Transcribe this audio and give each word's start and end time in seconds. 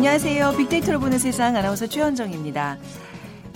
안녕하세요. 0.00 0.56
빅데이터로 0.56 0.98
보는 0.98 1.18
세상 1.18 1.56
아나운서 1.56 1.86
최현정입니다. 1.86 2.78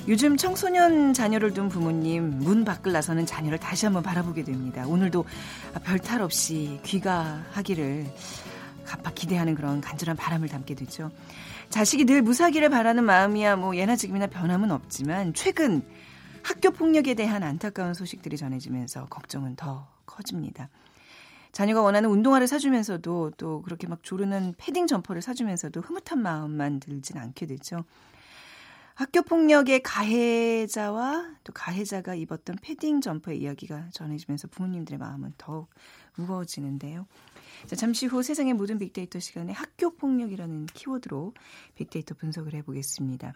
요즘 0.09 0.37
청소년 0.37 1.15
자녀를 1.15 1.55
둔 1.55 1.71
부모님 1.71 2.39
문 2.41 2.67
밖을 2.67 2.93
나서는 2.93 3.25
자녀를 3.25 3.57
다시 3.57 3.87
한번 3.87 4.03
바라보게 4.03 4.45
됩니다. 4.45 4.87
오늘도 4.87 5.25
별탈 5.85 6.21
없이 6.21 6.81
귀가하기를 6.85 8.05
갑박 8.85 9.15
기대하는 9.15 9.55
그런 9.55 9.81
간절한 9.81 10.19
바람을 10.19 10.49
담게 10.51 10.75
되죠. 10.75 11.11
자식이 11.71 12.05
늘 12.05 12.21
무사기를 12.21 12.69
바라는 12.69 13.05
마음이야 13.05 13.57
뭐 13.57 13.75
예나 13.75 13.97
지금이나 13.97 14.27
변함은 14.27 14.71
없지만 14.71 15.33
최근 15.33 15.81
학교 16.43 16.73
폭력에 16.73 17.15
대한 17.15 17.43
안타까운 17.43 17.95
소식들이 17.95 18.37
전해지면서 18.37 19.07
걱정은 19.07 19.57
더 19.57 19.89
커집니다. 20.05 20.69
자녀가 21.55 21.83
원하는 21.83 22.11
운동화를 22.11 22.49
사주면서도 22.49 23.35
또 23.37 23.63
그렇게 23.63 23.87
막 23.87 24.03
조르는 24.03 24.55
패딩 24.59 24.89
점퍼를 24.89 25.23
사주면서도 25.23 25.83
흐뭇한 25.83 26.21
마음만 26.21 26.81
들진 26.81 27.17
않게 27.17 27.47
되죠. 27.47 27.85
학교 28.95 29.23
폭력의 29.23 29.85
가해자와 29.85 31.37
또 31.45 31.53
가해자가 31.53 32.17
입었던 32.17 32.57
패딩 32.61 33.01
점퍼의 33.01 33.41
이야기가 33.41 33.91
전해지면서 33.93 34.49
부모님들의 34.49 34.99
마음은 34.99 35.35
더욱 35.39 35.71
무거워지는데요. 36.17 37.07
자, 37.67 37.77
잠시 37.77 38.07
후 38.07 38.25
세상의 38.25 38.55
모든 38.55 38.81
빅데이터 38.81 39.21
시간에 39.21 39.53
학교 39.53 39.95
폭력이라는 39.95 40.67
키워드로 40.67 41.35
빅데이터 41.77 42.17
분석을 42.17 42.55
해보겠습니다. 42.55 43.33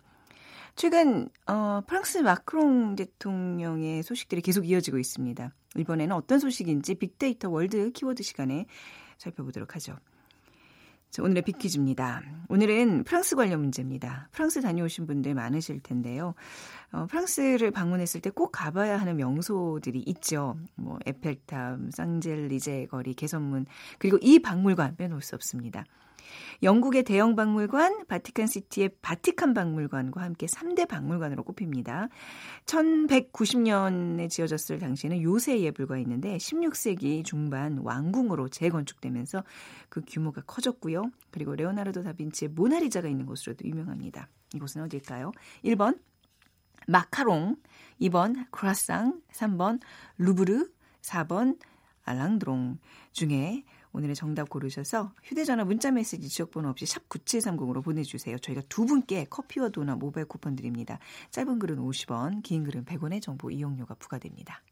최근 0.74 1.28
어, 1.46 1.82
프랑스 1.86 2.18
마크롱 2.18 2.96
대통령의 2.96 4.02
소식들이 4.02 4.42
계속 4.42 4.68
이어지고 4.68 4.98
있습니다. 4.98 5.52
이번에는 5.78 6.14
어떤 6.14 6.38
소식인지 6.38 6.96
빅데이터 6.96 7.48
월드 7.48 7.90
키워드 7.92 8.22
시간에 8.22 8.66
살펴보도록 9.18 9.74
하죠. 9.76 9.96
자, 11.10 11.22
오늘의 11.22 11.42
빅퀴즈입니다. 11.42 12.22
오늘은 12.50 13.04
프랑스 13.04 13.34
관련 13.34 13.60
문제입니다. 13.60 14.28
프랑스 14.30 14.60
다녀오신 14.60 15.06
분들 15.06 15.32
많으실 15.34 15.80
텐데요. 15.80 16.34
어, 16.92 17.06
프랑스를 17.06 17.70
방문했을 17.70 18.20
때 18.20 18.28
꼭 18.30 18.52
가봐야 18.52 19.00
하는 19.00 19.16
명소들이 19.16 20.00
있죠. 20.06 20.56
뭐 20.74 20.98
에펠탑, 21.06 21.78
샹젤리제 21.92 22.88
거리, 22.90 23.14
개선문 23.14 23.64
그리고 23.98 24.18
이 24.20 24.38
박물관 24.38 24.96
빼놓을 24.96 25.22
수 25.22 25.34
없습니다. 25.34 25.84
영국의 26.62 27.04
대영 27.04 27.36
박물관, 27.36 28.06
바티칸시티의 28.06 28.90
바티칸 29.02 29.54
박물관과 29.54 30.22
함께 30.22 30.46
3대 30.46 30.88
박물관으로 30.88 31.44
꼽힙니다. 31.44 32.08
1190년에 32.66 34.28
지어졌을 34.28 34.78
당시에는 34.78 35.22
요새 35.22 35.60
예불가 35.60 35.98
있는데 35.98 36.36
16세기 36.36 37.24
중반 37.24 37.78
왕궁으로 37.78 38.48
재건축되면서 38.48 39.44
그 39.88 40.02
규모가 40.06 40.42
커졌고요. 40.42 41.10
그리고 41.30 41.54
레오나르도 41.54 42.02
다빈치의 42.02 42.50
모나리자가 42.50 43.08
있는 43.08 43.26
곳으로도 43.26 43.66
유명합니다. 43.66 44.28
이곳은 44.54 44.82
어딜까요? 44.82 45.32
1번 45.64 45.98
마카롱, 46.86 47.56
2번 48.00 48.46
크라상, 48.50 49.20
3번 49.32 49.80
루브르, 50.16 50.68
4번 51.02 51.58
알랑드롱 52.04 52.78
중에 53.12 53.64
오늘의 53.92 54.14
정답 54.14 54.48
고르셔서 54.48 55.12
휴대전화 55.24 55.64
문자메시지 55.64 56.28
지역번호 56.28 56.68
없이 56.70 56.86
샵 56.86 57.08
9730으로 57.08 57.82
보내주세요. 57.82 58.38
저희가 58.38 58.62
두 58.68 58.86
분께 58.86 59.24
커피와 59.24 59.70
도넛 59.70 59.98
모바일 59.98 60.26
쿠폰 60.26 60.56
드립니다. 60.56 60.98
짧은 61.30 61.58
글은 61.58 61.78
50원, 61.78 62.42
긴 62.42 62.64
글은 62.64 62.84
100원의 62.84 63.22
정보 63.22 63.50
이용료가 63.50 63.94
부과됩니다. 63.94 64.62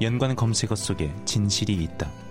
연관 0.00 0.36
검색어 0.36 0.74
속에 0.74 1.14
진실이 1.24 1.72
있다. 1.84 2.23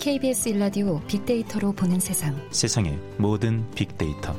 KBS 0.00 0.48
일라디오 0.48 0.98
빅데이터로 1.00 1.72
보는 1.72 2.00
세상. 2.00 2.34
세상의 2.52 2.98
모든 3.18 3.70
빅데이터. 3.72 4.34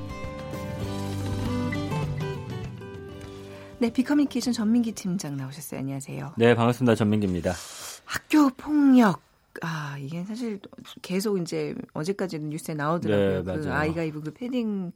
네, 3.77 3.93
빅커뮤니케이션 3.93 4.53
전민기 4.53 4.93
팀장 4.93 5.37
나오셨어요. 5.37 5.81
안녕하세요. 5.81 6.33
네, 6.35 6.55
반갑습니다. 6.55 6.95
전민기입니다. 6.95 7.53
학교 8.05 8.49
폭력. 8.49 9.21
아, 9.61 9.97
이게 9.99 10.23
사실 10.23 10.59
계속 11.03 11.37
이제 11.37 11.75
어제까지는 11.93 12.49
뉴스에 12.49 12.73
나오더라고요. 12.73 13.43
네, 13.43 13.61
그 13.61 13.71
아이가 13.71 14.01
입은 14.01 14.21
그 14.21 14.33
패딩 14.33 14.85
을 14.87 14.91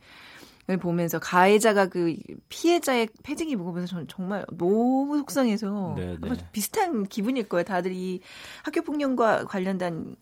보면서 0.80 1.20
가해자가 1.20 1.88
그 1.88 2.16
피해자의 2.50 3.08
패딩이 3.22 3.56
보면서 3.56 3.88
저는 3.88 4.08
정말 4.08 4.44
너무 4.58 5.18
속상해서 5.20 5.96
네, 5.96 6.18
네. 6.20 6.30
비슷한 6.52 7.06
기분일 7.06 7.48
거예요. 7.48 7.64
다들 7.64 7.92
이 7.92 8.20
학교 8.64 8.81
폭력과 8.81 9.46
관련된 9.46 10.16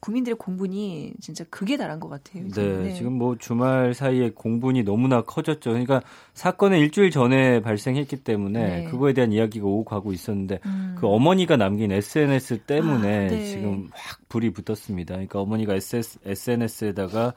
국민들의 0.00 0.36
공분이 0.36 1.14
진짜 1.20 1.44
극에 1.48 1.78
달한 1.78 1.98
것 1.98 2.08
같아요. 2.10 2.46
네, 2.48 2.76
네, 2.82 2.92
지금 2.92 3.14
뭐 3.14 3.36
주말 3.38 3.94
사이에 3.94 4.30
공분이 4.30 4.82
너무나 4.82 5.22
커졌죠. 5.22 5.70
그러니까 5.70 6.02
사건은 6.34 6.78
일주일 6.78 7.10
전에 7.10 7.62
발생했기 7.62 8.22
때문에 8.22 8.66
네. 8.66 8.84
그거에 8.84 9.14
대한 9.14 9.32
이야기가 9.32 9.66
오고 9.66 9.84
가고 9.84 10.12
있었는데 10.12 10.60
음. 10.66 10.96
그 10.98 11.06
어머니가 11.06 11.56
남긴 11.56 11.90
SNS 11.90 12.58
때문에 12.64 13.26
아, 13.26 13.30
네. 13.30 13.46
지금 13.46 13.88
확 13.92 14.20
불이 14.28 14.50
붙었습니다. 14.50 15.14
그러니까 15.14 15.40
어머니가 15.40 15.74
SNS에다가 15.74 17.32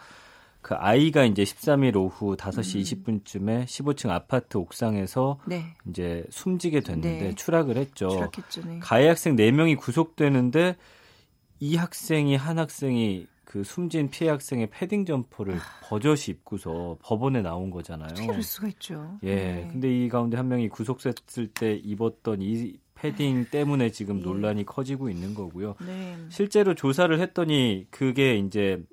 그 0.69 0.75
아이가 0.75 1.25
이제 1.25 1.41
13일 1.41 1.96
오후 1.96 2.38
5시 2.38 2.75
음. 2.75 3.24
20분쯤에 3.24 3.66
15층 3.66 4.12
아파트 4.12 4.57
옥상에서 4.57 5.40
네. 5.47 5.66
이제 5.90 6.24
숨지게 6.30 6.81
됐는데 6.81 7.19
네. 7.30 7.34
추락을 7.34 7.75
했죠. 7.75 8.07
추락했죠, 8.09 8.62
네. 8.68 8.78
가해 8.78 9.07
학생 9.07 9.35
4명이 9.35 9.80
구속되는데 9.80 10.75
이 11.59 11.75
학생이 11.75 12.35
한 12.35 12.59
학생이 12.59 13.25
그 13.46 13.63
숨진 13.63 14.12
피해 14.12 14.30
학생의 14.30 14.69
패딩 14.69 15.07
점퍼를 15.07 15.56
아. 15.56 15.59
버젓이 15.85 16.34
입고서 16.34 17.00
법원에 17.01 17.41
나온 17.41 17.72
거잖아요. 17.72 18.12
어떻게 18.12 18.40
수가 18.40 18.68
있죠. 18.68 19.18
예. 19.24 19.36
네. 19.36 19.69
근데 19.72 19.91
이 19.91 20.07
가운데 20.07 20.38
한 20.38 20.50
명이 20.50 20.69
구속됐을 20.69 21.47
때 21.47 21.74
입었던 21.84 22.44
이 22.44 22.78
패딩 22.94 23.47
때문에 23.50 23.90
지금 23.90 24.19
예. 24.19 24.22
논란이 24.22 24.68
커지고 24.68 25.09
있는 25.09 25.34
거고요. 25.34 25.78
네. 25.84 26.16
실제로 26.30 26.75
조사를 26.75 27.19
했더니 27.19 27.88
그게 27.90 28.38
이제 28.38 28.84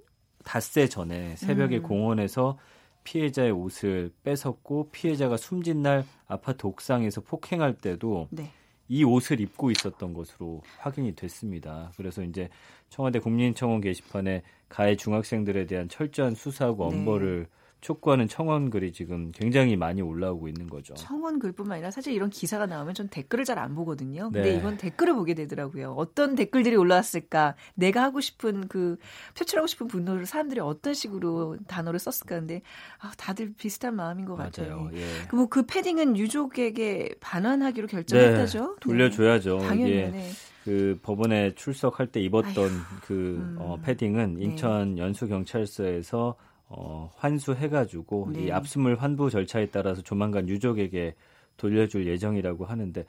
닷새 0.47 0.89
전에 0.89 1.35
새벽에 1.37 1.79
음. 1.79 1.83
공원에서 1.83 2.57
피해자의 3.03 3.51
옷을 3.51 4.13
뺏었고 4.23 4.91
피해자가 4.91 5.37
숨진 5.37 5.83
날 5.83 6.05
아파트 6.29 6.67
옥상에서 6.67 7.21
폭행할 7.21 7.75
때도 7.75 8.29
네. 8.31 8.51
이 8.89 9.03
옷을 9.03 9.41
입고 9.41 9.73
있었던 9.73 10.15
것으로 10.15 10.63
확인이 10.79 11.17
됐습니다. 11.17 11.91
그래서 11.97 12.23
이제 12.23 12.49
청와대 12.89 13.19
국민청원 13.19 13.81
게시판에 13.81 14.43
가해 14.69 14.97
중학생들에 14.97 15.67
대한 15.67 15.89
철저한 15.89 16.37
수사하고 16.37 16.91
네. 16.91 16.97
엄벌을 16.97 17.47
네. 17.51 17.57
촉구하는 17.81 18.29
청원글이 18.29 18.93
지금 18.93 19.31
굉장히 19.33 19.77
많이 19.77 20.03
올라오고 20.03 20.49
있는 20.49 20.69
거죠. 20.69 20.95
청원글뿐만 20.95 21.77
아니라 21.77 21.91
사실 21.91 22.13
이런 22.13 22.31
기사가 22.31 22.67
나오면 22.67 22.95
전 22.95 23.09
댓글을 23.09 23.45
잘 23.45 23.57
안 23.57 23.75
보거든요. 23.75 24.31
근데 24.31 24.53
네. 24.53 24.57
이번 24.57 24.77
댓글을 24.77 25.15
보게 25.15 25.33
되더라고요. 25.35 25.95
어떤 25.97 26.35
댓글들이 26.35 26.77
올라왔을까? 26.77 27.55
내가 27.75 28.03
하고 28.03 28.21
싶은 28.21 28.69
그 28.69 28.97
표출하고 29.35 29.67
싶은 29.67 29.89
분노를 29.89 30.27
사람들이 30.27 30.61
어떤 30.61 30.93
식으로 30.93 31.57
단어를 31.67 31.99
썼을까? 31.99 32.41
근데 32.41 32.61
아, 32.99 33.13
다들 33.17 33.55
비슷한 33.57 33.97
마음인 33.97 34.27
것 34.27 34.37
같아요. 34.37 34.91
예. 34.93 35.07
그뭐 35.29 35.47
그 35.47 35.65
패딩은 35.65 36.17
유족에게 36.19 37.15
반환하기로 37.21 37.87
결정했다죠? 37.87 38.61
네. 38.61 38.75
돌려줘야죠. 38.81 39.59
네. 39.59 39.67
당연히. 39.69 39.93
네. 40.11 40.31
그 40.65 40.99
법원에 41.03 41.55
출석할 41.55 42.09
때 42.09 42.21
입었던 42.21 42.65
아휴, 42.65 43.01
그 43.03 43.15
음. 43.15 43.57
어, 43.59 43.79
패딩은 43.83 44.35
네. 44.35 44.45
인천 44.45 44.99
연수경찰서에서 44.99 46.35
어, 46.69 47.11
환수해가지고 47.17 48.31
네. 48.33 48.47
이 48.47 48.51
압수물 48.51 48.97
환부 48.97 49.31
절차에 49.31 49.67
따라서 49.71 50.03
조만간 50.03 50.49
유족에게 50.49 51.15
돌려줄 51.57 52.07
예정이라고 52.07 52.65
하는데 52.67 53.05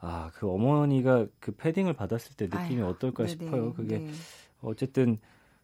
아 0.00 0.30
그 0.34 0.50
어머니가 0.50 1.26
그 1.38 1.52
패딩을 1.52 1.92
받았을 1.94 2.34
때 2.36 2.46
느낌이 2.46 2.80
아유, 2.80 2.86
어떨까 2.88 3.24
네네. 3.24 3.32
싶어요. 3.44 3.72
그게 3.74 3.98
네. 3.98 4.10
어쨌든 4.60 5.18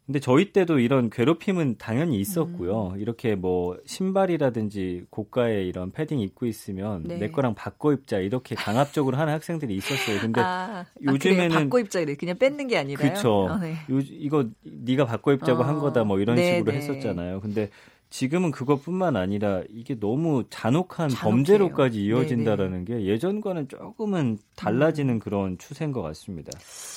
근데 0.08 0.20
저희 0.20 0.54
때도 0.54 0.78
이런 0.78 1.10
괴롭힘은 1.10 1.76
당연히 1.76 2.18
있었고요. 2.18 2.92
음. 2.94 2.98
이렇게 2.98 3.34
뭐 3.34 3.76
신발이라든지 3.84 5.04
고가의 5.10 5.68
이런 5.68 5.92
패딩 5.92 6.20
입고 6.20 6.46
있으면 6.46 7.02
네. 7.04 7.18
내 7.18 7.28
거랑 7.30 7.54
바꿔 7.54 7.92
입자 7.92 8.16
이렇게 8.16 8.54
강압적으로 8.54 9.18
하는 9.18 9.34
학생들이 9.34 9.76
있었어요. 9.76 10.18
근데 10.20 10.40
아, 10.40 10.86
요즘에는 11.02 11.54
아, 11.54 11.60
바꿔 11.60 11.78
입자 11.80 12.00
이래 12.00 12.14
그냥 12.14 12.38
뺏는 12.38 12.68
게 12.68 12.78
아니라 12.78 13.02
그렇죠. 13.02 13.48
어, 13.50 13.58
네. 13.58 13.72
요 13.90 14.00
이거 14.00 14.46
네가 14.62 15.04
바꿔 15.04 15.34
입자고 15.34 15.62
어, 15.62 15.66
한 15.66 15.78
거다 15.78 16.04
뭐 16.04 16.18
이런 16.20 16.36
네, 16.36 16.56
식으로 16.56 16.72
네. 16.72 16.78
했었잖아요. 16.78 17.42
근데 17.42 17.68
지금은 18.10 18.50
그것뿐만 18.52 19.16
아니라 19.16 19.62
이게 19.68 19.98
너무 19.98 20.44
잔혹한 20.48 21.10
잔혹해요. 21.10 21.30
범죄로까지 21.30 22.02
이어진다라는 22.04 22.84
네네. 22.86 23.00
게 23.02 23.06
예전과는 23.06 23.68
조금은 23.68 24.38
달라지는 24.56 25.14
음. 25.14 25.18
그런 25.18 25.58
추세인 25.58 25.92
것 25.92 26.00
같습니다. 26.02 26.50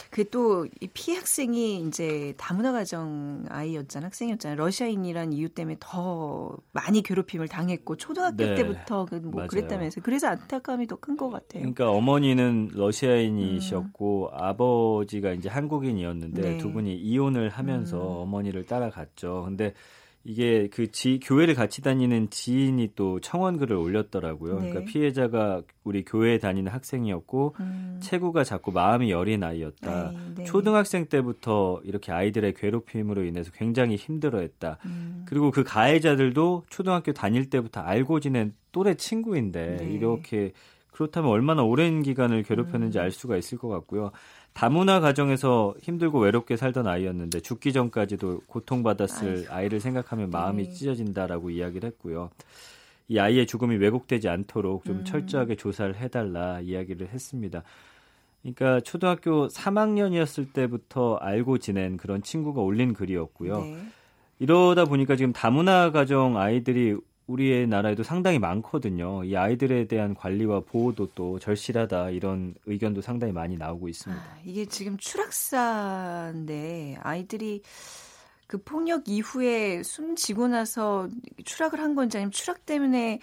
그 0.09 0.23
또 0.29 0.65
이 0.79 0.87
피해 0.93 1.17
학생이 1.17 1.85
이제 1.87 2.33
다문화 2.37 2.71
가정 2.71 3.43
아이였잖아 3.49 4.05
학생이었잖아요. 4.07 4.57
러시아인이란 4.57 5.33
이유 5.33 5.49
때문에 5.49 5.75
더 5.81 6.57
많이 6.71 7.01
괴롭힘을 7.01 7.49
당했고 7.49 7.97
초등학교 7.97 8.37
네. 8.45 8.55
때부터 8.55 9.05
그뭐 9.05 9.47
그랬다면서 9.47 10.01
그래서 10.01 10.27
안타까움이 10.27 10.87
더 10.87 10.95
큰 10.95 11.17
것 11.17 11.29
같아요. 11.29 11.61
그러니까 11.61 11.89
어머니는 11.91 12.69
러시아인이셨고 12.73 14.29
음. 14.31 14.37
아버지가 14.39 15.33
이제 15.33 15.49
한국인이었는데 15.49 16.41
네. 16.41 16.57
두 16.57 16.71
분이 16.71 16.95
이혼을 16.95 17.49
하면서 17.49 17.97
음. 17.97 18.21
어머니를 18.23 18.65
따라갔죠. 18.65 19.43
근데 19.45 19.73
이게 20.23 20.67
그 20.71 20.91
지, 20.91 21.19
교회를 21.19 21.55
같이 21.55 21.81
다니는 21.81 22.29
지인이 22.29 22.91
또 22.95 23.19
청원 23.19 23.57
글을 23.57 23.75
올렸더라고요. 23.75 24.55
그러니까 24.55 24.65
네. 24.65 24.69
그러니까 24.71 24.91
피해자가 24.91 25.61
우리 25.83 26.03
교회에 26.03 26.37
다니는 26.37 26.71
학생이었고 26.71 27.55
음. 27.59 27.99
체구가 28.01 28.43
자꾸 28.43 28.71
마음이 28.71 29.09
여린 29.09 29.43
아이였다. 29.43 30.11
네, 30.11 30.17
네. 30.37 30.43
초등학생 30.43 31.07
때부터 31.07 31.81
이렇게 31.83 32.11
아이들의 32.11 32.53
괴롭힘으로 32.53 33.23
인해서 33.25 33.51
굉장히 33.51 33.95
힘들어했다. 33.95 34.77
음. 34.85 35.25
그리고 35.27 35.49
그 35.49 35.63
가해자들도 35.63 36.65
초등학교 36.69 37.13
다닐 37.13 37.49
때부터 37.49 37.81
알고 37.81 38.19
지낸 38.19 38.53
또래 38.71 38.93
친구인데 38.93 39.77
네. 39.77 39.85
이렇게 39.85 40.51
그렇다면 40.91 41.31
얼마나 41.31 41.63
오랜 41.63 42.03
기간을 42.03 42.43
괴롭혔는지 42.43 42.99
음. 42.99 43.01
알 43.01 43.11
수가 43.11 43.37
있을 43.37 43.57
것 43.57 43.69
같고요. 43.69 44.11
다문화 44.53 44.99
가정에서 44.99 45.73
힘들고 45.81 46.19
외롭게 46.19 46.57
살던 46.57 46.87
아이였는데 46.87 47.39
죽기 47.39 47.73
전까지도 47.73 48.41
고통받았을 48.47 49.29
아이고. 49.29 49.53
아이를 49.53 49.79
생각하면 49.79 50.29
마음이 50.29 50.65
네. 50.65 50.73
찢어진다라고 50.73 51.49
이야기를 51.49 51.87
했고요. 51.87 52.29
이 53.07 53.19
아이의 53.19 53.47
죽음이 53.47 53.75
왜곡되지 53.77 54.29
않도록 54.29 54.85
좀 54.85 54.99
음. 54.99 55.05
철저하게 55.05 55.55
조사를 55.55 55.95
해달라 55.95 56.59
이야기를 56.61 57.09
했습니다. 57.09 57.63
그러니까 58.41 58.79
초등학교 58.81 59.47
3학년이었을 59.47 60.53
때부터 60.53 61.15
알고 61.15 61.59
지낸 61.59 61.97
그런 61.97 62.21
친구가 62.21 62.61
올린 62.61 62.93
글이었고요. 62.93 63.61
네. 63.61 63.77
이러다 64.39 64.85
보니까 64.85 65.15
지금 65.15 65.33
다문화 65.33 65.91
가정 65.91 66.37
아이들이 66.37 66.97
우리의 67.27 67.67
나라에도 67.67 68.03
상당히 68.03 68.39
많거든요. 68.39 69.23
이 69.23 69.35
아이들에 69.35 69.87
대한 69.87 70.15
관리와 70.15 70.61
보호도 70.61 71.09
또 71.15 71.39
절실하다 71.39 72.11
이런 72.11 72.55
의견도 72.65 73.01
상당히 73.01 73.33
많이 73.33 73.57
나오고 73.57 73.87
있습니다. 73.87 74.21
아, 74.21 74.37
이게 74.45 74.65
지금 74.65 74.97
추락사인데 74.97 76.97
아이들이 77.01 77.61
그 78.47 78.61
폭력 78.63 79.07
이후에 79.07 79.81
숨지고 79.83 80.49
나서 80.49 81.07
추락을 81.45 81.79
한 81.79 81.95
건지 81.95 82.17
아니면 82.17 82.31
추락 82.31 82.65
때문에 82.65 83.19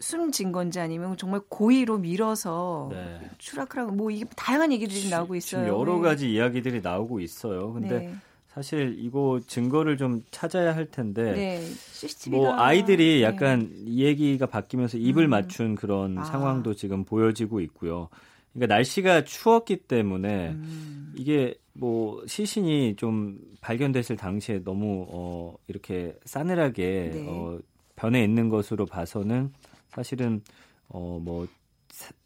숨진 0.00 0.50
건지 0.50 0.80
아니면 0.80 1.16
정말 1.16 1.40
고의로 1.48 1.98
밀어서 1.98 2.88
네. 2.90 3.30
추락을 3.38 3.82
하고 3.82 3.92
뭐 3.92 4.10
이게 4.10 4.24
다양한 4.34 4.72
얘기들이 4.72 5.08
나오고 5.08 5.36
있어요. 5.36 5.68
여러 5.68 5.96
네. 5.96 6.02
가지 6.02 6.26
네. 6.26 6.32
이야기들이 6.32 6.80
나오고 6.80 7.20
있어요. 7.20 7.74
근데 7.74 7.98
네. 8.00 8.14
사실 8.56 8.96
이거 8.98 9.38
증거를 9.46 9.98
좀 9.98 10.24
찾아야 10.30 10.74
할 10.74 10.86
텐데 10.86 11.34
네, 11.34 12.30
뭐 12.30 12.54
아이들이 12.54 13.16
네. 13.16 13.22
약간 13.22 13.70
네. 13.84 13.96
얘기가 13.96 14.46
바뀌면서 14.46 14.96
입을 14.96 15.24
음. 15.24 15.30
맞춘 15.30 15.74
그런 15.74 16.16
아. 16.16 16.24
상황도 16.24 16.72
지금 16.72 17.04
보여지고 17.04 17.60
있고요. 17.60 18.08
그러니까 18.54 18.74
날씨가 18.74 19.24
추웠기 19.24 19.76
때문에 19.76 20.52
음. 20.52 21.12
이게 21.14 21.54
뭐 21.74 22.24
시신이 22.26 22.96
좀 22.96 23.38
발견됐을 23.60 24.16
당시에 24.16 24.64
너무 24.64 25.06
어 25.10 25.54
이렇게 25.68 26.18
싸늘하게 26.24 27.10
네. 27.12 27.26
어 27.28 27.58
변해 27.94 28.24
있는 28.24 28.48
것으로 28.48 28.86
봐서는 28.86 29.52
사실은 29.88 30.40
어뭐 30.88 31.46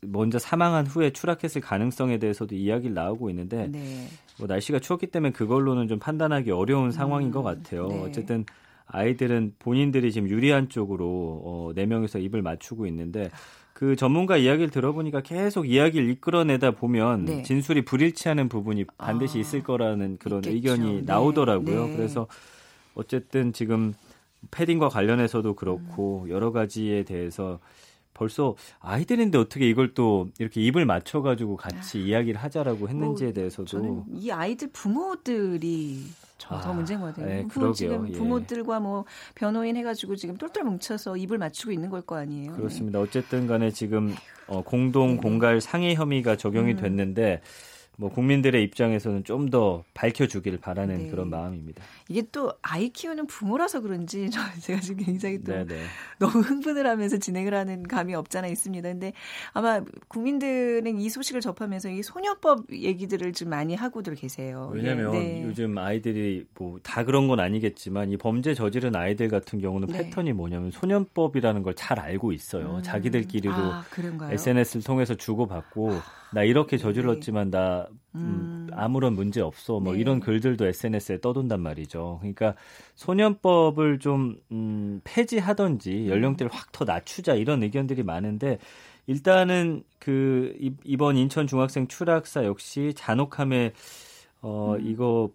먼저 0.02 0.38
사망한 0.38 0.86
후에 0.86 1.10
추락했을 1.10 1.60
가능성에 1.60 2.18
대해서도 2.18 2.54
이야기를 2.54 2.94
나오고 2.94 3.30
있는데 3.30 3.66
네. 3.66 4.06
뭐 4.40 4.48
날씨가 4.48 4.80
추웠기 4.80 5.06
때문에 5.08 5.32
그걸로는 5.32 5.86
좀 5.86 5.98
판단하기 5.98 6.50
어려운 6.50 6.86
음, 6.86 6.90
상황인 6.90 7.30
것 7.30 7.42
같아요. 7.42 7.86
네. 7.86 8.02
어쨌든 8.02 8.44
아이들은 8.86 9.54
본인들이 9.60 10.10
지금 10.10 10.28
유리한 10.28 10.68
쪽으로 10.68 11.42
어, 11.44 11.72
4명에서 11.76 12.20
입을 12.22 12.42
맞추고 12.42 12.86
있는데 12.86 13.30
그 13.72 13.94
전문가 13.96 14.36
이야기를 14.36 14.70
들어보니까 14.70 15.20
계속 15.20 15.68
이야기를 15.68 16.10
이끌어내다 16.10 16.72
보면 16.72 17.24
네. 17.24 17.42
진술이 17.42 17.84
불일치하는 17.84 18.48
부분이 18.48 18.84
반드시 18.98 19.38
아, 19.38 19.40
있을 19.40 19.62
거라는 19.62 20.18
그런 20.18 20.44
있겠죠. 20.44 20.54
의견이 20.56 20.96
네. 20.96 21.02
나오더라고요. 21.02 21.86
네. 21.86 21.96
그래서 21.96 22.26
어쨌든 22.94 23.52
지금 23.52 23.94
패딩과 24.50 24.88
관련해서도 24.88 25.54
그렇고 25.54 26.24
음. 26.24 26.30
여러 26.30 26.50
가지에 26.50 27.04
대해서 27.04 27.60
벌써 28.20 28.54
아이들인데 28.80 29.38
어떻게 29.38 29.66
이걸 29.66 29.94
또 29.94 30.28
이렇게 30.38 30.60
입을 30.60 30.84
맞춰가지고 30.84 31.56
같이 31.56 31.96
아, 31.96 32.00
이야기를 32.02 32.38
하자라고 32.38 32.90
했는지에 32.90 33.28
뭐, 33.28 33.32
대해서도 33.32 33.64
저는 33.64 34.04
이 34.12 34.30
아이들 34.30 34.68
부모들이 34.74 36.02
더 36.36 36.56
아, 36.56 36.72
문제인 36.74 37.00
것 37.00 37.06
같아요. 37.06 37.26
네, 37.26 37.46
부모 37.48 37.72
지금 37.72 38.08
예. 38.08 38.12
부모들과 38.12 38.76
예. 38.76 38.80
뭐 38.80 39.04
변호인 39.34 39.74
해가지고 39.78 40.16
지금 40.16 40.36
똘똘 40.36 40.64
뭉쳐서 40.64 41.16
입을 41.16 41.38
맞추고 41.38 41.72
있는 41.72 41.88
걸 41.88 42.02
거 42.02 42.16
아니에요. 42.18 42.52
그렇습니다. 42.52 42.98
네. 42.98 43.02
어쨌든 43.02 43.46
간에 43.46 43.70
지금 43.70 44.14
어, 44.46 44.62
공동 44.62 45.16
공갈 45.16 45.62
상해 45.62 45.94
혐의가 45.94 46.36
적용이 46.36 46.72
음. 46.72 46.76
됐는데 46.76 47.40
뭐 47.96 48.08
국민들의 48.10 48.62
입장에서는 48.64 49.24
좀 49.24 49.50
더 49.50 49.82
밝혀주길 49.94 50.58
바라는 50.58 50.98
네. 51.04 51.10
그런 51.10 51.28
마음입니다. 51.28 51.82
이게 52.08 52.22
또 52.30 52.52
아이 52.62 52.88
키우는 52.90 53.26
부모라서 53.26 53.80
그런지 53.80 54.30
제가 54.62 54.80
지금 54.80 55.04
굉장히 55.04 55.38
또 55.42 55.52
네네. 55.52 55.64
네. 55.64 55.82
너무 56.20 56.38
흥분을 56.40 56.86
하면서 56.86 57.16
진행을 57.18 57.52
하는 57.52 57.82
감이 57.82 58.14
없잖아 58.14 58.46
있습니다. 58.46 58.88
근데 58.88 59.12
아마 59.52 59.80
국민들은 60.08 61.00
이 61.00 61.08
소식을 61.08 61.40
접하면서 61.40 61.90
이 61.90 62.02
소녀법 62.02 62.70
얘기들을 62.72 63.32
좀 63.32 63.48
많이 63.48 63.74
하고들 63.74 64.14
계세요. 64.14 64.70
왜냐하면 64.72 65.12
네. 65.12 65.42
요즘 65.44 65.76
아이들이 65.78 66.46
뭐 66.54 66.78
다 66.82 67.04
그런 67.04 67.26
건 67.28 67.40
아니겠지만 67.40 68.10
이 68.12 68.16
범죄 68.16 68.54
저지른 68.54 68.94
아이들 68.96 69.28
같은 69.28 69.58
경우는 69.60 69.88
네. 69.88 69.98
패턴이 69.98 70.32
뭐냐면 70.32 70.70
소년법이라는 70.70 71.62
걸 71.62 71.74
잘 71.74 71.98
알고 71.98 72.32
있어요. 72.32 72.76
음. 72.76 72.82
자기들끼리도 72.82 73.54
아, 73.54 73.84
SNS를 74.32 74.82
통해서 74.84 75.14
주고받고 75.14 75.92
아. 75.94 76.02
나 76.32 76.42
이렇게 76.44 76.76
네. 76.76 76.82
저질렀지만 76.82 77.50
나 77.50 77.86
음, 78.14 78.66
음. 78.68 78.68
아무런 78.72 79.14
문제 79.14 79.40
없어. 79.40 79.80
뭐 79.80 79.94
네. 79.94 80.00
이런 80.00 80.20
글들도 80.20 80.66
SNS에 80.66 81.20
떠돈단 81.20 81.60
말이죠. 81.60 82.18
그러니까 82.20 82.54
소년법을 82.96 83.98
좀 83.98 84.36
음, 84.52 85.00
폐지하던지 85.04 86.08
연령대를 86.08 86.52
확 86.52 86.70
더 86.72 86.84
낮추자 86.84 87.34
이런 87.34 87.62
의견들이 87.62 88.02
많은데 88.04 88.58
일단은 89.06 89.82
그 89.98 90.54
이번 90.84 91.16
인천 91.16 91.46
중학생 91.46 91.88
추락사 91.88 92.44
역시 92.44 92.92
잔혹함에 92.96 93.72
어 94.42 94.76
음. 94.78 94.86
이거 94.86 95.30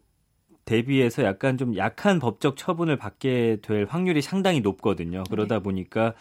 대비해서 0.65 1.23
약간 1.23 1.57
좀 1.57 1.77
약한 1.77 2.19
법적 2.19 2.57
처분을 2.57 2.97
받게 2.97 3.57
될 3.61 3.85
확률이 3.87 4.21
상당히 4.21 4.61
높거든요. 4.61 5.23
그러다 5.29 5.57
네. 5.59 5.63
보니까 5.63 6.13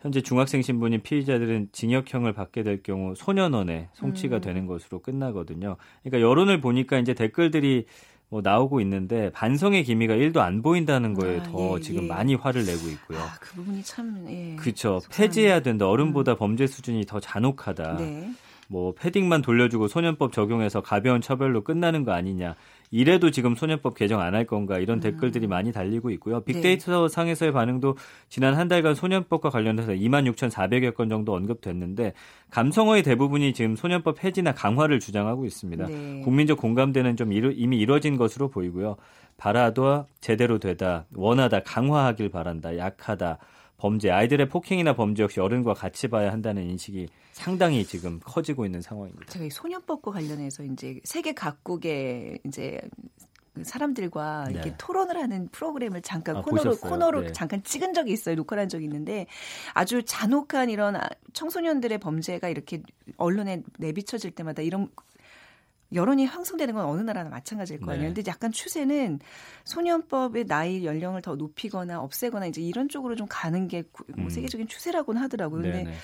현재 0.00 0.22
중학생 0.22 0.62
신분인 0.62 1.02
피의자들은 1.02 1.68
징역형을 1.72 2.32
받게 2.32 2.62
될 2.62 2.82
경우 2.82 3.14
소년원에 3.14 3.88
송치가 3.92 4.36
음. 4.36 4.40
되는 4.40 4.66
것으로 4.66 5.00
끝나거든요. 5.00 5.76
그러니까 6.02 6.26
여론을 6.26 6.60
보니까 6.60 6.98
이제 6.98 7.12
댓글들이 7.12 7.84
뭐 8.30 8.40
나오고 8.42 8.80
있는데 8.80 9.30
반성의 9.32 9.84
기미가 9.84 10.14
1도 10.14 10.38
안 10.38 10.62
보인다는 10.62 11.14
거에 11.14 11.40
아, 11.40 11.42
더 11.42 11.76
예, 11.76 11.80
지금 11.80 12.04
예. 12.04 12.06
많이 12.06 12.34
화를 12.34 12.64
내고 12.64 12.88
있고요. 12.88 13.18
아, 13.18 13.34
그 13.40 13.56
부분이 13.56 13.82
참 13.82 14.24
예. 14.28 14.56
그렇죠. 14.56 15.00
폐지해야 15.10 15.60
된다. 15.60 15.88
어른보다 15.88 16.32
음. 16.32 16.36
범죄 16.38 16.66
수준이 16.66 17.04
더 17.06 17.18
잔혹하다. 17.20 17.96
네. 17.96 18.30
뭐 18.70 18.94
패딩만 18.94 19.42
돌려주고 19.42 19.88
소년법 19.88 20.32
적용해서 20.32 20.80
가벼운 20.80 21.20
처벌로 21.20 21.64
끝나는 21.64 22.04
거 22.04 22.12
아니냐. 22.12 22.54
이래도 22.92 23.30
지금 23.30 23.54
소년법 23.56 23.96
개정 23.96 24.20
안 24.20 24.30
할 24.34 24.44
건가 24.46 24.78
이런 24.78 24.98
음. 24.98 25.00
댓글들이 25.00 25.48
많이 25.48 25.72
달리고 25.72 26.10
있고요. 26.10 26.40
빅데이터 26.40 27.02
네. 27.02 27.08
상에서의 27.08 27.52
반응도 27.52 27.96
지난 28.28 28.54
한 28.54 28.68
달간 28.68 28.94
소년법과 28.94 29.50
관련해서 29.50 29.92
2만 29.92 30.32
6,400여 30.32 30.94
건 30.94 31.08
정도 31.08 31.34
언급됐는데 31.34 32.12
감성어의 32.50 33.02
대부분이 33.02 33.54
지금 33.54 33.74
소년법 33.74 34.16
폐지나 34.20 34.54
강화를 34.54 35.00
주장하고 35.00 35.46
있습니다. 35.46 35.86
네. 35.86 36.20
국민적 36.22 36.58
공감대는 36.58 37.16
좀 37.16 37.32
이루, 37.32 37.52
이미 37.52 37.78
이뤄진 37.78 38.16
것으로 38.16 38.48
보이고요. 38.48 38.96
바라도 39.36 40.06
제대로 40.20 40.58
되다, 40.58 41.06
원하다, 41.14 41.64
강화하길 41.64 42.28
바란다, 42.28 42.76
약하다, 42.76 43.38
범죄, 43.78 44.10
아이들의 44.10 44.48
폭행이나 44.48 44.92
범죄 44.94 45.22
역시 45.22 45.40
어른과 45.40 45.74
같이 45.74 46.08
봐야 46.08 46.30
한다는 46.30 46.68
인식이 46.68 47.08
상당히 47.40 47.84
지금 47.84 48.20
커지고 48.24 48.66
있는 48.66 48.82
상황입니다. 48.82 49.26
제가 49.26 49.46
소년법과 49.50 50.12
관련해서 50.12 50.62
이제 50.64 51.00
세계 51.04 51.32
각국의 51.32 52.40
이제 52.46 52.80
사람들과 53.62 54.44
네. 54.46 54.52
이렇게 54.52 54.74
토론을 54.78 55.16
하는 55.16 55.48
프로그램을 55.48 56.02
잠깐 56.02 56.36
아, 56.36 56.42
코너로 56.42 56.70
보셨어요? 56.70 56.90
코너로 56.90 57.20
네. 57.22 57.32
잠깐 57.32 57.62
찍은 57.62 57.94
적이 57.94 58.12
있어요. 58.12 58.34
녹화한 58.36 58.68
적이 58.68 58.84
있는데 58.84 59.26
아주 59.74 60.02
잔혹한 60.04 60.70
이런 60.70 60.96
아, 60.96 61.08
청소년들의 61.32 61.98
범죄가 61.98 62.48
이렇게 62.48 62.82
언론에 63.16 63.62
내비쳐질 63.78 64.32
때마다 64.32 64.62
이런 64.62 64.88
여론이 65.92 66.26
형성되는 66.26 66.74
건 66.74 66.84
어느 66.84 67.00
나라나 67.00 67.30
마찬가지일 67.30 67.80
거 67.80 67.90
아니에요. 67.92 68.10
네. 68.10 68.14
근데 68.14 68.30
약간 68.30 68.52
추세는 68.52 69.18
소년법의 69.64 70.46
나이 70.46 70.84
연령을 70.84 71.20
더 71.20 71.34
높이거나 71.34 72.00
없애거나 72.00 72.46
이제 72.46 72.62
이런 72.62 72.88
쪽으로 72.88 73.16
좀 73.16 73.26
가는 73.28 73.66
게뭐 73.66 73.84
음. 74.18 74.30
세계적인 74.30 74.68
추세라고는 74.68 75.20
하더라고요. 75.22 75.62
근데 75.62 75.82
네네. 75.82 75.96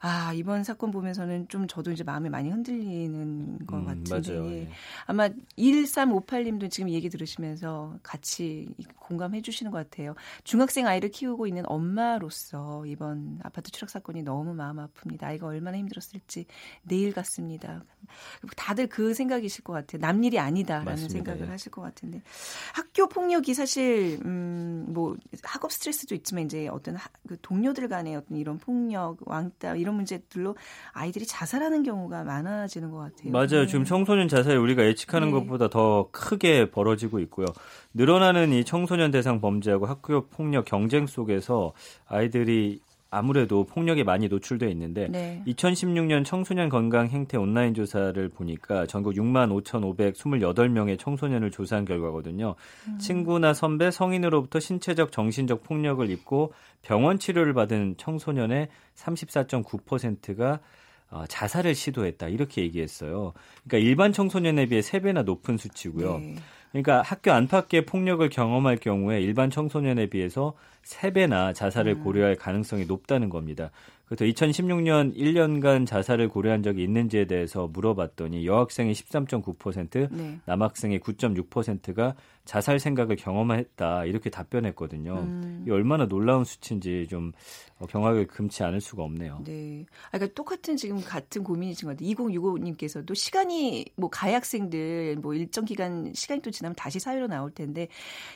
아, 0.00 0.32
이번 0.34 0.64
사건 0.64 0.90
보면서는 0.90 1.48
좀 1.48 1.66
저도 1.66 1.92
이제 1.92 2.04
마음이 2.04 2.28
많이 2.28 2.50
흔들리는 2.50 3.66
것 3.66 3.78
음, 3.78 3.84
같은데. 3.84 4.32
맞아요. 4.32 4.50
예. 4.52 4.68
아마 5.06 5.28
1358님도 5.58 6.70
지금 6.70 6.90
얘기 6.90 7.08
들으시면서 7.08 7.98
같이 8.02 8.68
공감해 8.98 9.42
주시는 9.42 9.72
것 9.72 9.78
같아요. 9.78 10.14
중학생 10.44 10.86
아이를 10.86 11.10
키우고 11.10 11.46
있는 11.46 11.62
엄마로서 11.66 12.84
이번 12.86 13.40
아파트 13.42 13.70
추락 13.70 13.90
사건이 13.90 14.22
너무 14.22 14.54
마음 14.54 14.76
아픕니다. 14.76 15.24
아이가 15.24 15.46
얼마나 15.46 15.78
힘들었을지 15.78 16.46
내일 16.82 17.12
같습니다. 17.12 17.82
다들 18.56 18.86
그 18.88 19.14
생각이실 19.14 19.64
것 19.64 19.72
같아요. 19.72 20.00
남 20.00 20.22
일이 20.22 20.38
아니다라는 20.38 20.92
맞습니다. 20.92 21.12
생각을 21.12 21.46
예. 21.46 21.50
하실 21.50 21.72
것 21.72 21.82
같은데. 21.82 22.22
학교 22.74 23.08
폭력이 23.08 23.54
사실, 23.54 24.20
음, 24.24 24.86
뭐, 24.88 25.16
학업 25.42 25.72
스트레스도 25.72 26.14
있지만 26.14 26.44
이제 26.44 26.68
어떤 26.68 26.96
하, 26.96 27.08
그 27.26 27.36
동료들 27.40 27.88
간의 27.88 28.16
어떤 28.16 28.36
이런 28.38 28.58
폭력, 28.58 29.18
왕따, 29.26 29.76
이런 29.86 29.94
문제들로 29.94 30.56
아이들이 30.92 31.24
자살하는 31.24 31.84
경우가 31.84 32.24
많아지는 32.24 32.90
것 32.90 32.98
같아요. 32.98 33.30
맞아요. 33.30 33.62
네. 33.62 33.66
지금 33.66 33.84
청소년 33.84 34.26
자살이 34.26 34.56
우리가 34.56 34.84
예측하는 34.84 35.28
네. 35.28 35.32
것보다 35.34 35.68
더 35.68 36.08
크게 36.10 36.70
벌어지고 36.70 37.20
있고요. 37.20 37.46
늘어나는 37.94 38.52
이 38.52 38.64
청소년 38.64 39.12
대상 39.12 39.40
범죄하고 39.40 39.86
학교 39.86 40.26
폭력 40.26 40.64
경쟁 40.64 41.06
속에서 41.06 41.72
아이들이 42.08 42.80
아무래도 43.10 43.64
폭력에 43.64 44.02
많이 44.04 44.28
노출돼 44.28 44.68
있는데 44.70 45.08
네. 45.08 45.42
2016년 45.46 46.24
청소년 46.24 46.68
건강 46.68 47.08
행태 47.08 47.36
온라인 47.36 47.72
조사를 47.72 48.28
보니까 48.30 48.86
전국 48.86 49.14
6만 49.14 49.50
5,528명의 49.62 50.98
청소년을 50.98 51.50
조사한 51.50 51.84
결과거든요. 51.84 52.56
음. 52.88 52.98
친구나 52.98 53.54
선배, 53.54 53.90
성인으로부터 53.90 54.58
신체적, 54.60 55.12
정신적 55.12 55.62
폭력을 55.62 56.08
입고 56.10 56.52
병원 56.82 57.18
치료를 57.18 57.54
받은 57.54 57.94
청소년의 57.96 58.68
34.9%가 58.96 60.60
어, 61.08 61.24
자살을 61.28 61.74
시도했다 61.74 62.28
이렇게 62.28 62.62
얘기했어요. 62.62 63.32
그러니까 63.66 63.88
일반 63.88 64.12
청소년에 64.12 64.66
비해 64.66 64.80
3배나 64.80 65.24
높은 65.24 65.56
수치고요. 65.56 66.18
네. 66.18 66.34
그러니까 66.82 67.00
학교 67.00 67.32
안팎의 67.32 67.86
폭력을 67.86 68.28
경험할 68.28 68.76
경우에 68.76 69.20
일반 69.22 69.48
청소년에 69.48 70.06
비해서 70.06 70.52
3배나 70.84 71.54
자살을 71.54 71.94
음. 71.94 72.04
고려할 72.04 72.36
가능성이 72.36 72.84
높다는 72.84 73.30
겁니다. 73.30 73.70
그래서 74.04 74.26
2016년 74.26 75.16
1년간 75.16 75.86
자살을 75.86 76.28
고려한 76.28 76.62
적이 76.62 76.84
있는지에 76.84 77.24
대해서 77.24 77.66
물어봤더니 77.66 78.46
여학생이 78.46 78.92
13.9%, 78.92 80.08
네. 80.10 80.38
남학생의 80.44 81.00
9.6%가 81.00 82.14
자살 82.46 82.78
생각을 82.78 83.16
경험했다 83.16 84.06
이렇게 84.06 84.30
답변했거든요. 84.30 85.14
음. 85.14 85.64
이 85.66 85.70
얼마나 85.70 86.06
놀라운 86.06 86.44
수치인지 86.44 87.08
좀 87.10 87.32
어, 87.78 87.86
경악을 87.86 88.26
금치 88.26 88.62
않을 88.62 88.80
수가 88.80 89.02
없네요. 89.02 89.42
네. 89.44 89.84
아, 90.06 90.12
그러니까 90.12 90.34
똑같은 90.34 90.78
지금 90.78 91.02
같은 91.02 91.44
고민이신 91.44 91.86
것 91.86 91.96
같아요. 91.96 92.08
2065님께서도 92.14 93.14
시간이 93.14 93.84
뭐 93.96 94.08
가해학생들 94.08 95.16
뭐 95.20 95.34
일정 95.34 95.66
기간 95.66 96.12
시간이 96.14 96.40
또 96.40 96.50
지나면 96.50 96.74
다시 96.74 96.98
사회로 97.00 97.26
나올 97.26 97.50
텐데 97.50 97.88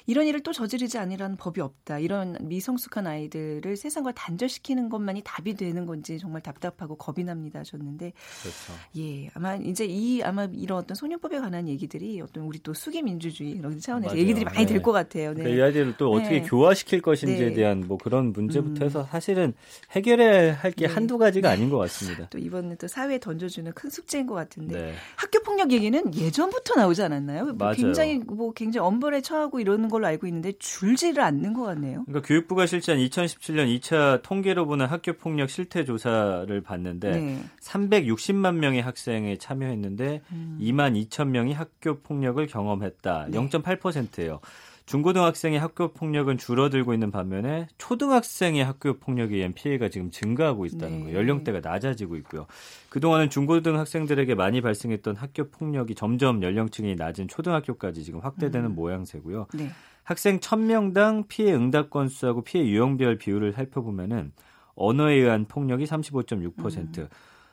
이런 0.07 0.26
일을 0.26 0.40
또 0.40 0.52
저지르지 0.52 0.99
않으라는 0.99 1.37
법이 1.37 1.61
없다. 1.62 2.00
이런 2.00 2.37
미성숙한 2.43 3.07
아이들을 3.07 3.76
세상과 3.76 4.12
단절시키는 4.12 4.90
것만이 4.90 5.23
답이 5.25 5.55
되는 5.55 5.87
건지 5.87 6.19
정말 6.19 6.43
답답하고 6.43 6.97
겁이 6.97 7.25
납니다. 7.25 7.61
하셨는데 7.61 8.12
그렇죠. 8.43 8.73
예. 8.99 9.31
아마 9.35 9.57
이제 9.57 9.87
이 9.87 10.23
아마 10.23 10.49
이런 10.52 10.79
어떤 10.79 10.95
소년법에 10.97 11.38
관한 11.38 11.69
얘기들이 11.69 12.21
어떤 12.21 12.45
우리 12.45 12.59
또 12.59 12.75
수기 12.75 13.02
민주주의 13.02 13.52
이런 13.52 13.79
차원 13.79 14.00
차원에서 14.00 14.09
맞아요. 14.09 14.21
얘기들이 14.21 14.45
많이 14.45 14.59
네. 14.59 14.66
될것 14.66 14.92
같아요. 14.92 15.30
네. 15.30 15.42
그러니까 15.42 15.57
이 15.57 15.62
아이들을 15.66 15.95
또 15.97 16.11
어떻게 16.12 16.40
네. 16.40 16.42
교화시킬 16.42 17.00
것인지에 17.02 17.49
네. 17.49 17.54
대한 17.54 17.85
뭐 17.87 17.99
그런 17.99 18.33
문제부터 18.33 18.83
음. 18.83 18.87
해서 18.87 19.04
사실은 19.04 19.52
해결해야 19.92 20.54
할게 20.54 20.87
네. 20.87 20.92
한두 20.92 21.19
가지가 21.19 21.50
아닌 21.50 21.69
것 21.71 21.78
같습니다. 21.78 22.28
또 22.30 22.38
이번에 22.38 22.76
또 22.76 22.88
사회에 22.88 23.19
던져주는 23.19 23.71
큰 23.73 23.90
숙제인 23.90 24.26
것 24.26 24.35
같은데 24.35 24.80
네. 24.80 24.92
학교 25.16 25.40
폭력 25.42 25.71
얘기는 25.73 26.14
예전부터 26.14 26.76
나오지 26.76 27.02
않았나요? 27.02 27.45
뭐. 27.52 27.73
굉장히 27.73 28.19
뭐 28.26 28.52
굉장히 28.52 28.87
엄벌에 28.87 29.21
처하고 29.21 29.61
이러는 29.61 29.88
걸로 29.88 30.07
알고 30.07 30.26
있는데 30.26 30.52
줄지를 30.59 31.23
않는 31.23 31.52
것 31.52 31.62
같네요. 31.64 32.04
그러니까 32.07 32.26
교육부가 32.26 32.66
실시한 32.66 33.00
2017년 33.00 33.80
2차 33.80 34.23
통계로 34.23 34.66
보는 34.66 34.87
학교 34.87 35.12
폭력 35.12 35.50
실태 35.50 35.85
조사를 35.85 36.61
봤는데 36.62 37.40
360만 37.61 38.57
명의 38.57 38.80
학생이 38.83 39.38
참여했는데 39.38 40.23
음. 40.33 40.59
2만 40.61 41.00
2천 41.09 41.28
명이 41.28 41.52
학교 41.52 42.00
폭력을 42.00 42.45
경험했다. 42.47 43.28
0.8% 43.33 43.89
8%예요. 43.90 44.40
중고등학생의 44.87 45.61
학교 45.61 45.92
폭력은 45.92 46.37
줄어들고 46.37 46.94
있는 46.94 47.12
반면에 47.12 47.68
초등학생의 47.78 48.64
학교 48.64 48.94
폭력에 48.94 49.37
의한 49.37 49.52
피해가 49.52 49.88
지금 49.88 50.11
증가하고 50.11 50.66
있다는 50.66 50.99
네. 50.99 51.04
거예요. 51.04 51.18
연령대가 51.18 51.61
낮아지고 51.61 52.16
있고요. 52.16 52.47
그동안은 52.88 53.30
중고등학생들에게 53.30 54.35
많이 54.35 54.61
발생했던 54.61 55.14
학교 55.14 55.49
폭력이 55.49 55.94
점점 55.94 56.42
연령층이 56.42 56.97
낮은 56.97 57.28
초등학교까지 57.28 58.02
지금 58.02 58.18
확대되는 58.18 58.70
음. 58.70 58.75
모양새고요. 58.75 59.47
네. 59.54 59.70
학생 60.02 60.40
1000명당 60.40 61.28
피해 61.28 61.52
응답 61.52 61.90
건수하고 61.90 62.42
피해 62.42 62.66
유형별 62.66 63.18
비율을 63.18 63.52
살펴보면은 63.52 64.32
언어에 64.75 65.14
의한 65.14 65.44
폭력이 65.44 65.85
35.6%, 65.85 66.99
음. 66.99 67.09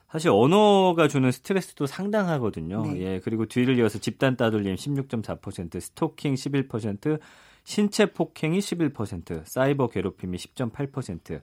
사실 0.10 0.30
언어가 0.30 1.08
주는 1.08 1.32
스트레스도 1.32 1.86
상당하거든요. 1.86 2.84
네. 2.84 3.02
예, 3.02 3.20
그리고 3.20 3.46
뒤를 3.46 3.78
이어서 3.78 4.00
집단 4.00 4.38
따돌림 4.38 4.76
16.4%, 4.76 5.82
스토킹 5.82 6.34
11%, 6.36 7.20
신체 7.66 8.06
폭행이 8.06 8.60
11%, 8.60 9.44
사이버 9.46 9.90
괴롭힘이 9.90 10.38
10.8%. 10.38 11.42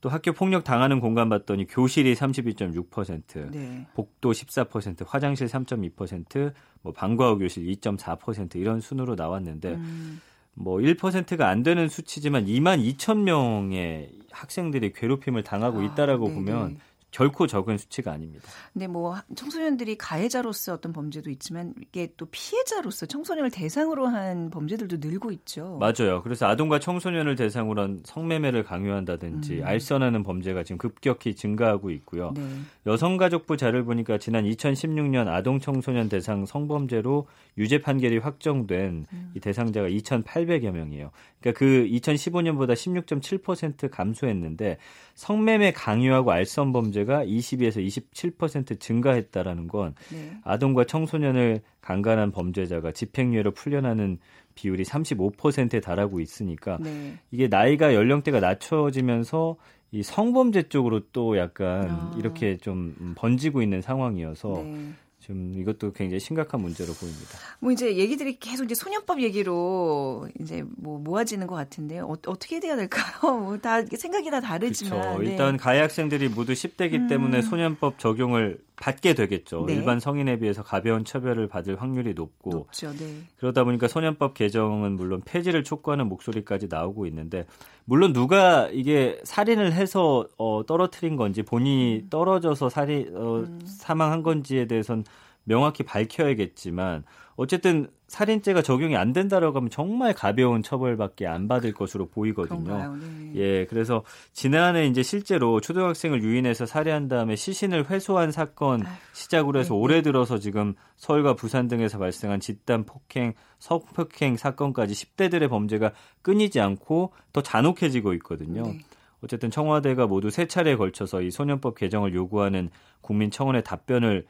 또 0.00 0.08
학교 0.08 0.32
폭력 0.32 0.62
당하는 0.62 1.00
공간 1.00 1.28
봤더니 1.28 1.66
교실이 1.66 2.14
32.6%, 2.14 3.50
네. 3.50 3.86
복도 3.94 4.30
14%, 4.30 5.04
화장실 5.08 5.48
3.2%, 5.48 6.52
뭐 6.82 6.92
방과 6.92 7.30
후 7.30 7.38
교실 7.38 7.66
2.4% 7.66 8.56
이런 8.56 8.80
순으로 8.80 9.16
나왔는데 9.16 9.74
음. 9.74 10.20
뭐 10.54 10.78
1%가 10.78 11.48
안 11.48 11.62
되는 11.62 11.88
수치지만 11.88 12.46
2만 12.46 12.96
2천 12.96 13.22
명의 13.22 14.12
학생들이 14.30 14.92
괴롭힘을 14.92 15.42
당하고 15.42 15.80
아, 15.80 15.84
있다라고 15.84 16.28
아, 16.28 16.34
보면 16.34 16.78
결코 17.10 17.46
적은 17.46 17.78
수치가 17.78 18.12
아닙니다. 18.12 18.46
근데 18.72 18.86
뭐 18.86 19.16
청소년들이 19.34 19.96
가해자로서 19.96 20.74
어떤 20.74 20.92
범죄도 20.92 21.30
있지만 21.30 21.74
이게 21.80 22.12
또 22.16 22.26
피해자로서 22.26 23.06
청소년을 23.06 23.50
대상으로 23.50 24.06
한 24.06 24.50
범죄들도 24.50 24.98
늘고 25.00 25.32
있죠. 25.32 25.78
맞아요. 25.78 26.22
그래서 26.22 26.46
아동과 26.46 26.80
청소년을 26.80 27.34
대상으로 27.36 27.82
한 27.82 28.00
성매매를 28.04 28.64
강요한다든지 28.64 29.60
음. 29.60 29.66
알선하는 29.66 30.22
범죄가 30.22 30.64
지금 30.64 30.78
급격히 30.78 31.34
증가하고 31.34 31.90
있고요. 31.92 32.32
네. 32.34 32.42
여성가족부 32.86 33.56
자료를 33.56 33.84
보니까 33.84 34.18
지난 34.18 34.44
2016년 34.44 35.28
아동 35.28 35.60
청소년 35.60 36.08
대상 36.08 36.44
성범죄로 36.44 37.26
유죄 37.56 37.80
판결이 37.80 38.18
확정된 38.18 39.06
음. 39.10 39.32
이 39.34 39.40
대상자가 39.40 39.88
2,800여 39.88 40.70
명이에요. 40.70 41.10
그러니까 41.40 41.58
그 41.58 41.86
2015년보다 41.90 42.74
16.7% 42.74 43.90
감소했는데 43.90 44.78
성매매 45.14 45.72
강요하고 45.72 46.30
알선 46.32 46.72
범죄 46.72 46.97
가 47.04 47.24
22에서 47.24 47.84
27% 47.84 48.80
증가했다라는 48.80 49.68
건 49.68 49.94
네. 50.12 50.32
아동과 50.44 50.84
청소년을 50.84 51.60
강간한 51.80 52.32
범죄자가 52.32 52.92
집행유예로 52.92 53.52
풀려나는 53.52 54.18
비율이 54.54 54.82
35%에 54.84 55.80
달하고 55.80 56.20
있으니까 56.20 56.78
네. 56.80 57.14
이게 57.30 57.48
나이가 57.48 57.94
연령대가 57.94 58.40
낮춰지면서 58.40 59.56
이 59.90 60.02
성범죄 60.02 60.64
쪽으로 60.68 61.00
또 61.12 61.38
약간 61.38 61.88
아. 61.88 62.14
이렇게 62.18 62.56
좀 62.58 63.14
번지고 63.16 63.62
있는 63.62 63.80
상황이어서 63.80 64.62
네. 64.64 64.92
좀 65.28 65.52
이것도 65.54 65.92
굉장히 65.92 66.20
심각한 66.20 66.62
문제로 66.62 66.94
보입니다. 66.94 67.38
뭐 67.60 67.70
이제 67.70 67.94
얘기들이 67.98 68.38
계속 68.38 68.64
이제 68.64 68.74
소년법 68.74 69.20
얘기로 69.20 70.26
이제 70.40 70.64
뭐 70.78 70.98
모아지는 70.98 71.46
것 71.46 71.54
같은데요. 71.54 72.06
어, 72.06 72.16
떻게 72.22 72.60
돼야 72.60 72.76
될까요? 72.76 73.04
뭐 73.38 73.58
다 73.58 73.84
생각이 73.84 74.30
다 74.30 74.40
다르지만 74.40 75.00
그렇죠. 75.16 75.22
일단 75.22 75.52
네. 75.52 75.58
가해 75.58 75.80
학생들이 75.80 76.28
모두 76.30 76.54
10대기 76.54 76.94
음. 76.94 77.08
때문에 77.08 77.42
소년법 77.42 77.98
적용을 77.98 78.58
받게 78.80 79.14
되겠죠. 79.14 79.64
네. 79.66 79.74
일반 79.74 80.00
성인에 80.00 80.38
비해서 80.38 80.62
가벼운 80.62 81.04
처벌을 81.04 81.48
받을 81.48 81.80
확률이 81.80 82.14
높고 82.14 82.50
높죠, 82.50 82.92
네. 82.92 83.22
그러다 83.38 83.64
보니까 83.64 83.88
소년법 83.88 84.34
개정은 84.34 84.92
물론 84.92 85.22
폐지를 85.24 85.64
촉구하는 85.64 86.08
목소리까지 86.08 86.68
나오고 86.68 87.06
있는데 87.06 87.46
물론 87.84 88.12
누가 88.12 88.68
이게 88.68 89.18
살인을 89.24 89.72
해서 89.72 90.26
어, 90.36 90.62
떨어뜨린 90.66 91.16
건지 91.16 91.42
본인이 91.42 92.02
음. 92.04 92.06
떨어져서 92.10 92.68
살인 92.68 93.16
어, 93.16 93.38
음. 93.38 93.60
사망한 93.64 94.22
건지에 94.22 94.66
대해서는 94.66 95.04
명확히 95.48 95.82
밝혀야겠지만 95.82 97.04
어쨌든 97.36 97.88
살인죄가 98.08 98.62
적용이 98.62 98.96
안 98.96 99.12
된다라고 99.12 99.56
하면 99.58 99.70
정말 99.70 100.12
가벼운 100.14 100.62
처벌밖에 100.62 101.26
안 101.26 101.46
받을 101.46 101.72
것으로 101.72 102.08
보이거든요. 102.08 102.96
네. 102.96 103.32
예, 103.36 103.66
그래서 103.66 104.02
지난해 104.32 104.86
이제 104.86 105.02
실제로 105.02 105.60
초등학생을 105.60 106.22
유인해서 106.22 106.66
살해한 106.66 107.08
다음에 107.08 107.36
시신을 107.36 107.90
회수한 107.90 108.32
사건 108.32 108.82
시작으로 109.12 109.60
해서 109.60 109.74
네. 109.74 109.80
올해 109.80 110.02
들어서 110.02 110.38
지금 110.38 110.74
서울과 110.96 111.34
부산 111.34 111.68
등에서 111.68 111.98
발생한 111.98 112.40
집단 112.40 112.84
폭행, 112.84 113.34
성폭행 113.58 114.36
사건까지 114.36 114.94
10대들의 114.94 115.48
범죄가 115.48 115.92
끊이지 116.22 116.60
않고 116.60 117.12
더 117.32 117.42
잔혹해지고 117.42 118.14
있거든요. 118.14 118.62
네. 118.62 118.78
어쨌든 119.22 119.50
청와대가 119.50 120.06
모두 120.06 120.30
세 120.30 120.46
차례에 120.46 120.76
걸쳐서 120.76 121.22
이 121.22 121.30
소년법 121.30 121.76
개정을 121.76 122.14
요구하는 122.14 122.70
국민청원의 123.00 123.64
답변을 123.64 124.26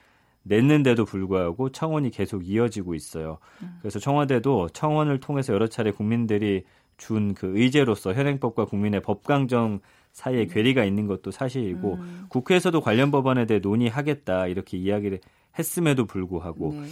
냈는데도 0.48 1.04
불구하고 1.04 1.70
청원이 1.70 2.10
계속 2.10 2.48
이어지고 2.48 2.94
있어요. 2.94 3.38
음. 3.62 3.78
그래서 3.80 3.98
청와대도 3.98 4.70
청원을 4.70 5.20
통해서 5.20 5.52
여러 5.52 5.66
차례 5.66 5.90
국민들이 5.90 6.64
준 6.98 7.32
그 7.34 7.56
의제로서 7.56 8.12
현행법과 8.12 8.66
국민의 8.66 9.00
법강정 9.02 9.80
사이에 10.12 10.42
음. 10.42 10.48
괴리가 10.48 10.84
있는 10.84 11.06
것도 11.06 11.30
사실이고 11.30 11.94
음. 11.94 12.26
국회에서도 12.28 12.80
관련 12.80 13.10
법안에 13.10 13.46
대해 13.46 13.60
논의하겠다 13.60 14.48
이렇게 14.48 14.76
이야기를 14.76 15.20
했음에도 15.58 16.04
불구하고 16.04 16.72
네. 16.72 16.88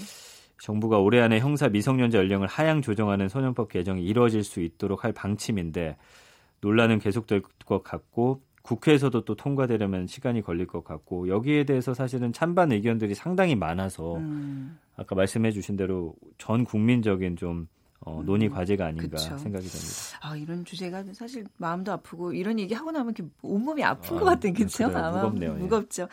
정부가 0.59 0.99
올해 0.99 1.21
안에 1.21 1.41
형사 1.41 1.69
미성년자 1.69 2.19
연령을 2.19 2.47
하향 2.47 2.83
조정하는 2.83 3.29
소년법 3.29 3.69
개정이 3.69 4.03
이루어질 4.03 4.43
수 4.43 4.61
있도록 4.61 5.05
할 5.05 5.13
방침인데 5.13 5.97
논란은 6.61 6.99
계속될 6.99 7.43
것 7.67 7.83
같고 7.83 8.41
국회에서도 8.67 9.25
또 9.25 9.35
통과되려면 9.37 10.07
시간이 10.07 10.43
걸릴 10.43 10.67
것 10.67 10.85
같고 10.85 11.29
여기에 11.29 11.65
대해서 11.65 11.95
사실은 11.95 12.33
찬반 12.33 12.73
의견들이 12.73 13.15
상당히 13.15 13.55
많아서 13.55 14.17
음. 14.17 14.79
아까 14.97 15.15
말씀해 15.15 15.53
주신 15.53 15.77
대로 15.77 16.15
전 16.37 16.65
국민적인 16.65 17.37
좀 17.37 17.69
어, 18.01 18.21
음. 18.21 18.27
논의 18.27 18.49
과제가 18.51 18.87
아닌가 18.87 19.17
그쵸. 19.17 19.39
생각이 19.39 19.67
됩니다. 19.67 19.95
아 20.21 20.37
이런 20.37 20.65
주제가 20.65 21.05
사실 21.13 21.45
마음도 21.57 21.93
아프고 21.93 22.33
이런 22.33 22.59
얘기 22.59 22.75
하고 22.75 22.91
나면 22.91 23.15
이렇게 23.17 23.31
온몸이 23.43 23.83
아픈 23.85 24.17
아, 24.17 24.21
것 24.21 24.25
같은 24.27 24.53
그렇죠? 24.53 24.85
아마 24.87 25.11
무겁네요. 25.13 25.53
예. 25.53 25.55
무겁죠. 25.55 26.09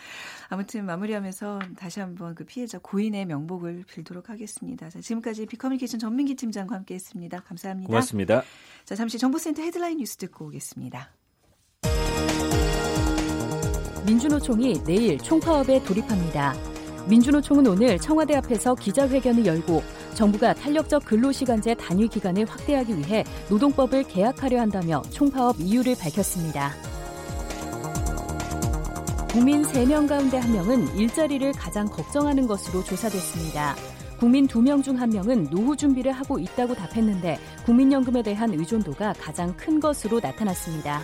아무튼 0.50 0.86
마무리하면서 0.86 1.60
다시 1.78 2.00
한번 2.00 2.36
그 2.36 2.46
피해자 2.46 2.78
고인의 2.80 3.26
명복을 3.26 3.84
빌도록 3.88 4.30
하겠습니다. 4.30 4.90
자, 4.90 5.02
지금까지 5.02 5.46
비커뮤니케이션 5.48 6.00
전민기 6.00 6.36
팀장과 6.36 6.76
함께했습니다. 6.76 7.42
감사합니다. 7.42 7.88
고맙습니다. 7.88 8.44
자 8.86 8.96
잠시 8.96 9.18
정보센터 9.18 9.62
헤드라인 9.62 9.98
뉴스 9.98 10.18
듣고 10.18 10.46
오겠습니다. 10.46 11.12
민주노총이 14.06 14.84
내일 14.84 15.18
총파업에 15.18 15.84
돌입합니다. 15.84 16.54
민주노총은 17.08 17.68
오늘 17.68 17.98
청와대 18.00 18.36
앞에서 18.36 18.76
기자회견을 18.76 19.46
열고 19.46 19.82
정부가 20.14 20.54
탄력적 20.54 21.06
근로시간제 21.06 21.76
단위 21.76 22.08
기간을 22.08 22.46
확대하기 22.46 22.98
위해 22.98 23.24
노동법을 23.50 24.04
개혁하려 24.04 24.60
한다며 24.60 25.02
총파업 25.10 25.60
이유를 25.60 25.96
밝혔습니다. 26.00 26.72
국민 29.32 29.64
3명 29.64 30.08
가운데 30.08 30.40
1명은 30.40 30.96
일자리를 30.96 31.52
가장 31.54 31.88
걱정하는 31.88 32.46
것으로 32.46 32.84
조사됐습니다. 32.84 33.76
국민 34.20 34.48
2명 34.48 34.84
중 34.84 34.96
1명은 34.98 35.50
노후 35.50 35.76
준비를 35.76 36.12
하고 36.12 36.40
있다고 36.40 36.76
답했는데 36.76 37.40
국민연금에 37.66 38.22
대한 38.22 38.54
의존도가 38.54 39.14
가장 39.20 39.54
큰 39.58 39.80
것으로 39.80 40.20
나타났습니다. 40.22 41.02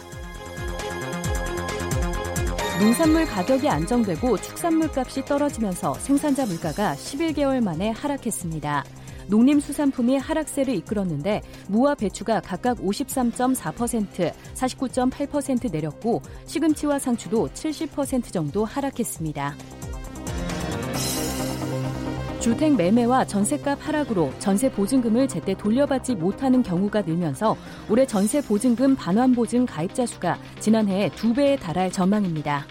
농산물 2.80 3.26
가격이 3.26 3.68
안정되고 3.68 4.38
축산물 4.38 4.90
값이 4.96 5.26
떨어지면서 5.26 5.96
생산자 5.96 6.46
물가가 6.46 6.94
11개월 6.94 7.62
만에 7.62 7.90
하락했습니다. 7.90 8.86
농림수산품이 9.28 10.18
하락세를 10.18 10.74
이끌었는데 10.76 11.42
무와 11.68 11.94
배추가 11.94 12.40
각각 12.40 12.78
53.4%, 12.78 14.34
49.8% 14.54 15.72
내렸고 15.74 16.22
시금치와 16.46 17.00
상추도 17.00 17.50
70% 17.50 18.32
정도 18.32 18.64
하락했습니다. 18.64 19.56
주택 22.40 22.76
매매와 22.76 23.26
전세값 23.26 23.80
하락으로 23.86 24.32
전세 24.40 24.72
보증금을 24.72 25.28
제때 25.28 25.54
돌려받지 25.56 26.16
못하는 26.16 26.64
경우가 26.64 27.02
늘면서 27.02 27.58
올해 27.90 28.06
전세 28.06 28.42
보증금 28.42 28.96
반환 28.96 29.34
보증 29.34 29.66
가입자 29.66 30.06
수가 30.06 30.38
지난해에 30.60 31.10
두 31.16 31.34
배에 31.34 31.58
달할 31.58 31.92
전망입니다. 31.92 32.66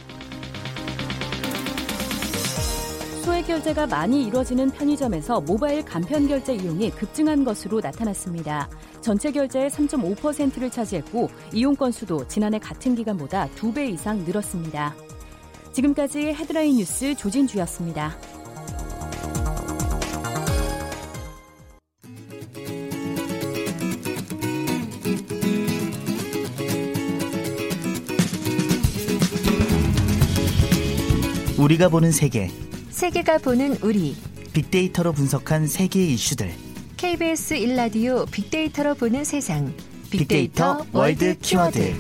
소액 3.25 3.47
결제가 3.47 3.87
많이 3.87 4.25
이뤄지는 4.25 4.71
편의점에서 4.71 5.43
모바일 5.43 5.85
간편 5.85 6.27
결제 6.27 6.55
이용이 6.55 6.91
급증한 6.93 7.45
것으로 7.45 7.81
나타났습니다. 7.81 8.71
전체 9.03 9.31
결제의 9.31 9.69
3.5%를 9.69 10.71
차지했고 10.71 11.29
이용 11.53 11.77
건수도 11.77 12.27
지난해 12.27 12.59
같은 12.59 12.95
기간보다 12.95 13.49
두 13.55 13.71
배 13.73 13.87
이상 13.87 14.25
늘었습니다. 14.25 14.95
지금까지 15.73 16.29
헤드라인 16.29 16.79
뉴스 16.79 17.15
조진주였습니다. 17.15 18.17
우리가 31.59 31.89
보는 31.89 32.13
세계. 32.13 32.49
세계가 32.91 33.39
보는 33.39 33.79
우리. 33.83 34.15
빅데이터로 34.53 35.13
분석한 35.13 35.67
세계 35.67 36.05
이슈들. 36.07 36.53
KBS 36.97 37.55
일라디오 37.55 38.27
빅데이터로 38.27 38.95
보는 38.95 39.25
세상. 39.25 39.75
빅데이터, 40.09 40.79
빅데이터 40.79 40.87
월드 40.93 41.37
키워드. 41.39 41.95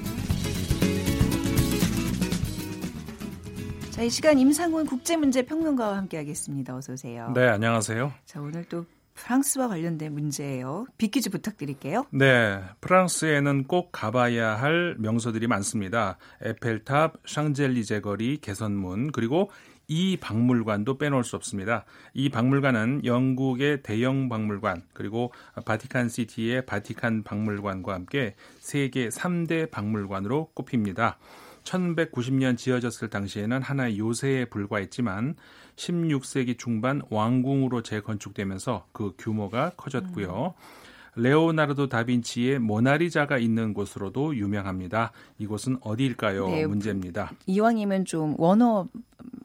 자, 3.90 4.02
이 4.02 4.10
시간 4.10 4.38
임상훈 4.38 4.86
국제문제평론가와 4.86 5.96
함께하겠습니다. 5.96 6.76
어서 6.76 6.92
오세요. 6.92 7.32
네, 7.34 7.48
안녕하세요. 7.48 8.12
자, 8.26 8.40
오늘 8.40 8.64
또 8.66 8.86
프랑스와 9.18 9.68
관련된 9.68 10.12
문제예요. 10.12 10.86
빅퀴즈 10.96 11.30
부탁드릴게요. 11.30 12.06
네, 12.10 12.62
프랑스에는 12.80 13.64
꼭 13.64 13.90
가봐야 13.92 14.56
할 14.60 14.96
명소들이 14.98 15.46
많습니다. 15.46 16.18
에펠탑, 16.40 17.14
샹젤리제 17.26 18.00
거리, 18.00 18.38
개선문, 18.38 19.12
그리고 19.12 19.50
이 19.88 20.18
박물관도 20.18 20.98
빼놓을 20.98 21.24
수 21.24 21.34
없습니다. 21.36 21.84
이 22.12 22.28
박물관은 22.28 23.06
영국의 23.06 23.82
대영 23.82 24.28
박물관 24.28 24.82
그리고 24.92 25.32
바티칸 25.64 26.10
시티의 26.10 26.66
바티칸 26.66 27.22
박물관과 27.22 27.94
함께 27.94 28.34
세계 28.60 29.08
3대 29.08 29.70
박물관으로 29.70 30.50
꼽힙니다. 30.52 31.18
1190년 31.64 32.56
지어졌을 32.56 33.08
당시에는 33.08 33.62
하나의 33.62 33.98
요새에 33.98 34.46
불과했지만 34.46 35.36
16세기 35.78 36.58
중반 36.58 37.00
왕궁으로 37.08 37.82
재건축되면서 37.82 38.86
그 38.92 39.14
규모가 39.16 39.72
커졌고요. 39.76 40.54
음. 40.56 41.22
레오나르도 41.22 41.88
다빈치의 41.88 42.58
모나리자가 42.60 43.38
있는 43.38 43.74
곳으로도 43.74 44.36
유명합니다. 44.36 45.12
이곳은 45.38 45.78
어디일까요? 45.80 46.48
네, 46.48 46.66
문제입니다. 46.66 47.32
이왕이면 47.46 48.04
좀 48.04 48.34
원어 48.38 48.86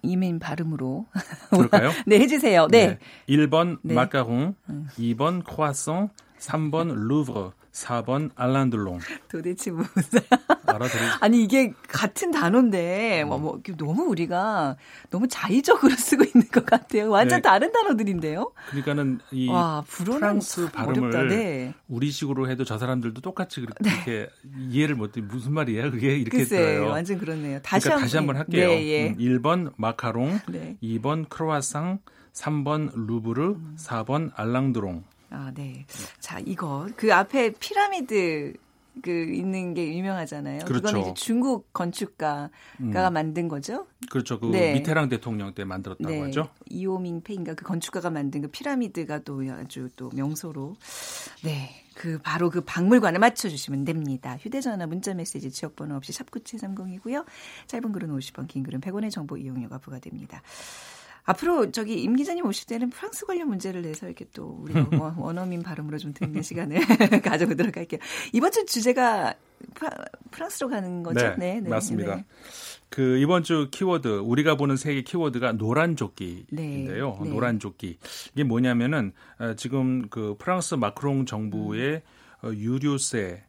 이민 0.03 0.37
발음으로 0.37 1.07
그럴까요? 1.49 1.89
네, 2.05 2.19
해주세요. 2.19 2.67
네. 2.67 2.87
네. 2.87 2.99
1번 3.27 3.79
네. 3.81 3.95
마카롱, 3.95 4.55
2번 4.99 5.43
크와송, 5.43 6.09
3번 6.37 6.93
루브르, 7.07 7.51
4번 7.73 8.29
알란들롱. 8.35 8.99
도대체 9.27 9.71
무슨 9.71 10.19
알아들이 10.65 11.01
아니 11.21 11.43
이게 11.43 11.73
같은 11.87 12.31
단어인데 12.31 13.23
뭐, 13.25 13.39
뭐 13.39 13.61
너무 13.77 14.03
우리가 14.03 14.77
너무 15.09 15.27
자의적으로 15.27 15.93
쓰고 15.97 16.23
있는 16.23 16.47
것 16.49 16.65
같아요. 16.65 17.09
완전 17.09 17.39
네. 17.39 17.41
다른 17.41 17.71
단어들인데요. 17.71 18.51
그러니까는 18.69 19.19
이 19.31 19.49
와, 19.49 19.83
프랑스 19.87 20.69
발음을 20.71 21.27
네. 21.27 21.73
우리식으로 21.87 22.49
해도 22.49 22.63
저 22.63 22.77
사람들도 22.77 23.21
똑같이 23.21 23.61
그렇게 23.61 23.81
네. 23.81 24.29
이해를 24.69 24.95
못해 24.95 25.21
무슨 25.21 25.53
말이야 25.53 25.89
그게 25.89 26.15
이렇게 26.17 26.37
글쎄, 26.37 26.57
들어요. 26.57 26.89
완전 26.91 27.17
그렇네요. 27.17 27.59
다시 27.61 27.85
그러니까 27.85 27.95
한, 27.95 28.01
다시 28.05 28.17
한번 28.17 28.37
할게요. 28.37 28.67
네, 28.69 28.87
예. 28.87 29.15
1번 29.15 29.67
음, 29.67 29.71
마카롱, 29.77 30.39
네. 30.49 30.77
2번 30.83 31.27
크로아상, 31.27 31.99
3번 32.33 32.91
루브르, 33.07 33.57
4번 33.77 34.31
알랑드롱. 34.35 35.03
아, 35.33 35.51
네. 35.53 35.85
자, 36.19 36.39
이거 36.39 36.87
그 36.95 37.13
앞에 37.13 37.53
피라미드 37.59 38.53
그 39.01 39.09
있는 39.11 39.73
게 39.73 39.95
유명하잖아요. 39.95 40.65
그렇죠. 40.65 40.73
그거는 40.73 41.01
이제 41.01 41.13
중국 41.15 41.73
건축가가 41.73 42.49
음. 42.81 43.13
만든 43.13 43.47
거죠. 43.47 43.87
그렇죠. 44.11 44.39
그 44.39 44.45
네. 44.47 44.73
미테랑 44.73 45.09
대통령 45.09 45.53
때 45.55 45.63
만들었다고 45.63 46.09
네. 46.09 46.21
하죠. 46.21 46.49
이오밍 46.69 47.21
페인가 47.21 47.55
그 47.55 47.65
건축가가 47.65 48.11
만든 48.11 48.43
그 48.43 48.47
피라미드가 48.49 49.19
또 49.19 49.41
아주 49.49 49.89
또 49.95 50.11
명소로 50.13 50.75
네. 51.43 51.83
그 51.95 52.19
바로 52.21 52.49
그 52.49 52.61
박물관을 52.61 53.19
맞춰 53.19 53.49
주시면 53.49 53.85
됩니다. 53.85 54.37
휴대 54.39 54.61
전화 54.61 54.85
문자 54.85 55.13
메시지 55.13 55.51
지역 55.51 55.75
번호 55.75 55.95
없이 55.95 56.11
샵 56.11 56.29
9730이고요. 56.29 57.25
짧은 57.67 57.91
글은 57.91 58.09
50원, 58.09 58.47
긴 58.47 58.63
글은 58.63 58.81
100원의 58.81 59.11
정보 59.11 59.37
이용료가 59.37 59.79
부과됩니다. 59.79 60.41
앞으로 61.25 61.71
저기 61.71 62.01
임 62.01 62.15
기자님 62.15 62.45
오실 62.45 62.67
때는 62.67 62.89
프랑스 62.89 63.25
관련 63.25 63.47
문제를 63.47 63.81
내서 63.81 64.07
이렇게 64.07 64.25
또 64.33 64.59
우리 64.61 64.73
원어민 65.17 65.63
발음으로 65.63 65.97
좀 65.97 66.13
듣는 66.13 66.41
시간을 66.43 66.79
가져보도록 67.23 67.77
할게요. 67.77 67.99
이번 68.33 68.51
주 68.51 68.65
주제가 68.65 69.33
프랑스로 70.31 70.69
가는 70.69 71.03
거죠? 71.03 71.19
네, 71.19 71.35
네, 71.37 71.61
네 71.61 71.69
맞습니다. 71.69 72.15
네. 72.15 72.25
그 72.89 73.17
이번 73.17 73.43
주 73.43 73.69
키워드 73.71 74.19
우리가 74.19 74.55
보는 74.55 74.75
세계 74.75 75.01
키워드가 75.01 75.53
노란 75.53 75.95
조끼인데요. 75.95 77.17
네, 77.19 77.23
네. 77.23 77.29
노란 77.29 77.59
조끼 77.59 77.97
이게 78.33 78.43
뭐냐면은 78.43 79.13
어, 79.39 79.55
지금 79.55 80.09
그 80.09 80.35
프랑스 80.37 80.75
마크롱 80.75 81.25
정부의 81.25 82.01
음. 82.43 82.55
유류세 82.55 83.43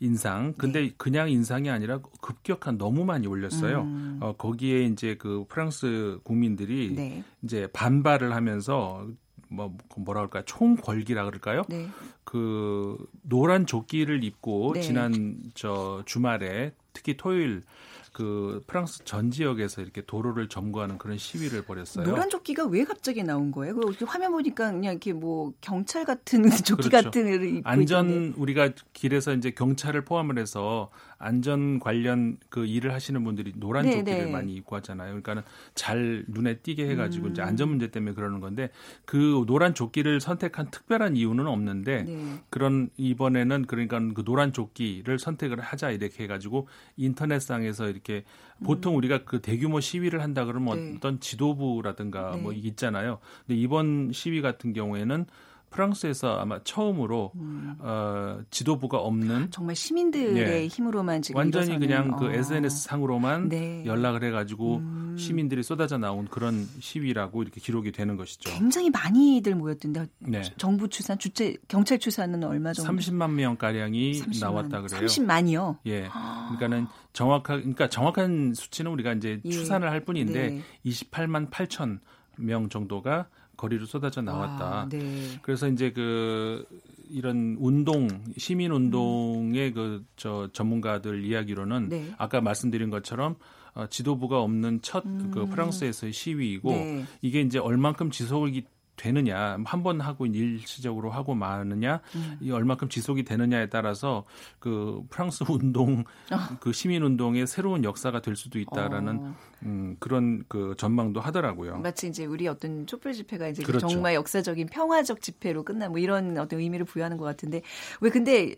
인상. 0.00 0.54
근데 0.54 0.80
네. 0.80 0.94
그냥 0.96 1.30
인상이 1.30 1.70
아니라 1.70 2.00
급격한 2.20 2.78
너무 2.78 3.04
많이 3.04 3.26
올렸어요. 3.26 3.82
음. 3.82 4.18
어, 4.20 4.34
거기에 4.36 4.84
이제 4.84 5.16
그 5.16 5.44
프랑스 5.48 6.18
국민들이 6.24 6.92
네. 6.94 7.22
이제 7.42 7.68
반발을 7.72 8.34
하면서 8.34 9.06
뭐 9.48 9.76
뭐라 9.96 10.20
그럴까 10.20 10.42
총궐기라 10.46 11.24
그럴까요? 11.26 11.62
네. 11.68 11.88
그 12.24 12.96
노란 13.22 13.66
조끼를 13.66 14.24
입고 14.24 14.72
네. 14.74 14.80
지난 14.80 15.36
저 15.54 16.02
주말에 16.06 16.72
특히 16.92 17.16
토요일 17.16 17.62
그 18.12 18.62
프랑스 18.66 19.04
전 19.04 19.30
지역에서 19.30 19.82
이렇게 19.82 20.02
도로를 20.02 20.48
점거하는 20.48 20.98
그런 20.98 21.16
시위를 21.16 21.62
벌였어요. 21.62 22.04
노란 22.04 22.28
조끼가 22.28 22.66
왜 22.66 22.84
갑자기 22.84 23.22
나온 23.22 23.52
거예요? 23.52 23.76
그 23.76 24.04
화면 24.04 24.32
보니까 24.32 24.72
그냥 24.72 24.92
이렇게 24.92 25.12
뭐 25.12 25.52
경찰 25.60 26.04
같은 26.04 26.42
조끼 26.64 26.88
그렇죠. 26.88 27.10
같은 27.10 27.62
안전 27.64 28.10
있는데. 28.10 28.40
우리가 28.40 28.70
길에서 28.92 29.32
이제 29.32 29.50
경찰을 29.52 30.04
포함을 30.04 30.38
해서 30.38 30.90
안전 31.20 31.78
관련 31.78 32.38
그 32.48 32.64
일을 32.64 32.94
하시는 32.94 33.22
분들이 33.22 33.52
노란 33.54 33.84
네, 33.84 33.92
조끼를 33.92 34.24
네. 34.24 34.32
많이 34.32 34.54
입고 34.54 34.74
하잖아요. 34.76 35.08
그러니까는 35.10 35.42
잘 35.74 36.24
눈에 36.26 36.56
띄게 36.56 36.88
해가지고 36.88 37.26
음. 37.26 37.30
이제 37.32 37.42
안전 37.42 37.68
문제 37.68 37.90
때문에 37.90 38.14
그러는 38.14 38.40
건데 38.40 38.70
그 39.04 39.44
노란 39.46 39.74
조끼를 39.74 40.20
선택한 40.20 40.70
특별한 40.70 41.16
이유는 41.16 41.46
없는데 41.46 42.04
네. 42.04 42.36
그런 42.48 42.88
이번에는 42.96 43.66
그러니까 43.66 44.00
그 44.14 44.24
노란 44.24 44.54
조끼를 44.54 45.18
선택을 45.18 45.60
하자 45.60 45.90
이렇게 45.90 46.24
해가지고 46.24 46.68
인터넷상에서 46.96 47.90
이렇게 47.90 48.24
보통 48.64 48.94
음. 48.94 48.98
우리가 48.98 49.24
그 49.24 49.42
대규모 49.42 49.80
시위를 49.80 50.22
한다 50.22 50.46
그러면 50.46 50.76
네. 50.78 50.94
어떤 50.96 51.20
지도부라든가 51.20 52.38
뭐 52.38 52.52
네. 52.52 52.58
있잖아요. 52.60 53.18
근데 53.46 53.60
이번 53.60 54.10
시위 54.12 54.40
같은 54.40 54.72
경우에는 54.72 55.26
프랑스에서 55.70 56.38
아마 56.38 56.60
처음으로 56.62 57.32
음. 57.36 57.76
어, 57.78 58.40
지도부가 58.50 58.98
없는 58.98 59.50
정말 59.50 59.76
시민들의 59.76 60.34
네. 60.34 60.66
힘으로만 60.66 61.22
지금 61.22 61.38
완전히 61.38 61.78
그냥 61.78 62.16
그 62.16 62.26
어. 62.26 62.32
SNS 62.32 62.84
상으로만 62.84 63.48
네. 63.48 63.84
연락을 63.86 64.24
해가지고 64.24 64.76
음. 64.78 65.16
시민들이 65.16 65.62
쏟아져 65.62 65.96
나온 65.96 66.26
그런 66.26 66.66
시위라고 66.80 67.42
이렇게 67.42 67.60
기록이 67.60 67.92
되는 67.92 68.16
것이죠. 68.16 68.50
굉장히 68.50 68.90
많이들 68.90 69.54
모였던데 69.54 70.08
네. 70.18 70.42
정부 70.56 70.88
추산, 70.88 71.18
주체 71.18 71.56
경찰 71.68 71.98
추산은 71.98 72.42
얼마 72.42 72.72
정도? 72.72 72.92
30만 72.92 73.30
명 73.30 73.56
가량이 73.56 74.20
30만, 74.20 74.40
나왔다 74.40 74.80
그래요. 74.82 75.06
30만이요? 75.06 75.78
예. 75.86 76.08
그러니까는 76.08 76.86
정확한 77.12 77.60
그러니까 77.60 77.88
정확한 77.88 78.54
수치는 78.54 78.90
우리가 78.90 79.12
이제 79.12 79.40
예. 79.44 79.50
추산을 79.50 79.90
할 79.90 80.04
뿐인데 80.04 80.62
28만 80.84 81.50
8천 81.50 82.00
명 82.36 82.68
정도가 82.68 83.28
거리로 83.60 83.84
쏟아져 83.84 84.22
나왔다. 84.22 84.64
아, 84.64 84.88
네. 84.88 85.38
그래서 85.42 85.68
이제 85.68 85.92
그 85.92 86.64
이런 87.10 87.56
운동 87.60 88.08
시민 88.38 88.72
운동의 88.72 89.72
그 89.72 90.04
저 90.16 90.50
전문가들 90.52 91.24
이야기로는 91.24 91.88
네. 91.88 92.14
아까 92.18 92.40
말씀드린 92.40 92.90
것처럼 92.90 93.36
어, 93.74 93.86
지도부가 93.86 94.40
없는 94.42 94.82
첫그 94.82 95.08
음. 95.08 95.48
프랑스에서의 95.50 96.12
시위이고 96.12 96.70
네. 96.70 97.04
이게 97.22 97.40
이제 97.40 97.58
얼만큼 97.58 98.10
지속이 98.10 98.64
되느냐 99.00 99.56
한 99.64 99.82
번 99.82 100.00
하고 100.02 100.26
일시적으로 100.26 101.10
하고 101.10 101.34
마느냐 101.34 102.00
음. 102.14 102.36
이 102.40 102.50
얼마큼 102.50 102.90
지속이 102.90 103.24
되느냐에 103.24 103.70
따라서 103.70 104.24
그 104.58 105.02
프랑스 105.08 105.42
운동 105.48 106.04
어. 106.30 106.36
그 106.60 106.72
시민 106.72 107.02
운동의 107.02 107.46
새로운 107.46 107.82
역사가 107.82 108.20
될 108.20 108.36
수도 108.36 108.58
있다라는 108.58 109.16
어. 109.18 109.34
음, 109.62 109.96
그런 109.98 110.44
그 110.48 110.74
전망도 110.76 111.20
하더라고요. 111.20 111.78
마치 111.78 112.08
이제 112.08 112.26
우리 112.26 112.46
어떤 112.46 112.86
촛불 112.86 113.14
집회가 113.14 113.48
이제 113.48 113.62
그렇죠. 113.62 113.88
정말 113.88 114.14
역사적인 114.14 114.66
평화적 114.68 115.22
집회로 115.22 115.62
끝나 115.64 115.88
뭐 115.88 115.98
이런 115.98 116.36
어떤 116.36 116.60
의미를 116.60 116.84
부여하는 116.84 117.16
것 117.16 117.24
같은데 117.24 117.62
왜 118.02 118.10
근데 118.10 118.54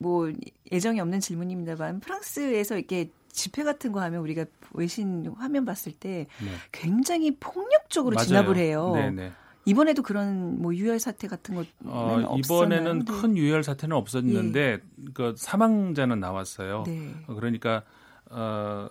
뭐 0.00 0.32
예정이 0.72 0.98
없는 1.00 1.20
질문입니다만 1.20 2.00
프랑스에서 2.00 2.76
이렇게 2.76 3.10
집회 3.30 3.62
같은 3.62 3.92
거 3.92 4.00
하면 4.02 4.20
우리가 4.20 4.44
외신 4.72 5.32
화면 5.38 5.64
봤을 5.64 5.92
때 5.92 6.26
네. 6.40 6.50
굉장히 6.72 7.36
폭력적으로 7.38 8.14
맞아요. 8.14 8.26
진압을 8.26 8.56
해요. 8.56 8.92
네네. 8.94 9.32
네. 9.64 9.70
이번에도 9.70 10.02
그런 10.02 10.60
뭐 10.60 10.74
유혈 10.74 11.00
사태 11.00 11.28
같은 11.28 11.54
것은 11.54 11.70
어, 11.86 12.36
이번에는 12.38 13.04
네. 13.04 13.12
큰 13.12 13.36
유혈 13.36 13.62
사태는 13.62 13.96
없었는데 13.96 14.60
예. 14.60 14.80
그 15.14 15.34
사망자는 15.36 16.20
나왔어요. 16.20 16.84
네. 16.86 17.14
그러니까 17.26 17.82
어, 18.30 18.88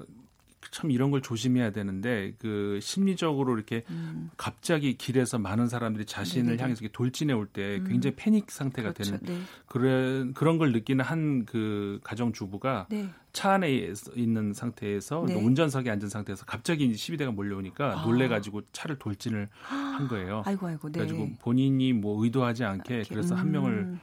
참 0.72 0.92
이런 0.92 1.12
걸 1.12 1.22
조심해야 1.22 1.72
되는데 1.72 2.34
그 2.40 2.80
심리적으로 2.82 3.56
이렇게 3.56 3.84
음. 3.90 4.30
갑자기 4.38 4.98
길에서 4.98 5.38
많은 5.40 5.68
사람들이 5.68 6.06
자신을 6.06 6.52
네네. 6.58 6.62
향해서 6.62 6.86
돌진해 6.92 7.34
올 7.34 7.48
때 7.48 7.82
굉장히 7.88 8.14
음. 8.14 8.18
패닉 8.18 8.50
상태가 8.52 8.94
그렇죠. 8.94 9.18
되는 9.20 9.26
네. 9.26 9.42
그런 9.68 10.34
그런 10.34 10.58
걸 10.58 10.72
느끼는 10.72 11.04
한 11.06 11.46
그 11.46 12.00
가정 12.04 12.32
주부가 12.34 12.88
네. 12.90 13.10
차 13.32 13.54
안에 13.54 13.92
있는 14.16 14.54
상태에서 14.54 15.26
네. 15.28 15.36
운전석에 15.36 15.90
앉은 15.90 16.10
상태에서 16.10 16.46
갑자기 16.46 16.94
시비대가 16.96 17.32
몰려오니까 17.32 18.02
아. 18.02 18.06
놀래가지고 18.06 18.62
차를 18.72 18.98
돌진을 19.00 19.50
한 19.62 20.08
거예요. 20.08 20.44
아이고 20.46 20.68
아이고. 20.68 20.88
네. 20.92 21.00
그래가지고 21.00 21.30
본인이 21.42 21.94
뭐 21.94 22.24
의도하지 22.24 22.64
않게 22.64 23.04
그래서 23.10 23.36
음. 23.36 23.40
한 23.40 23.52
명을 23.52 23.72
음. 23.72 24.00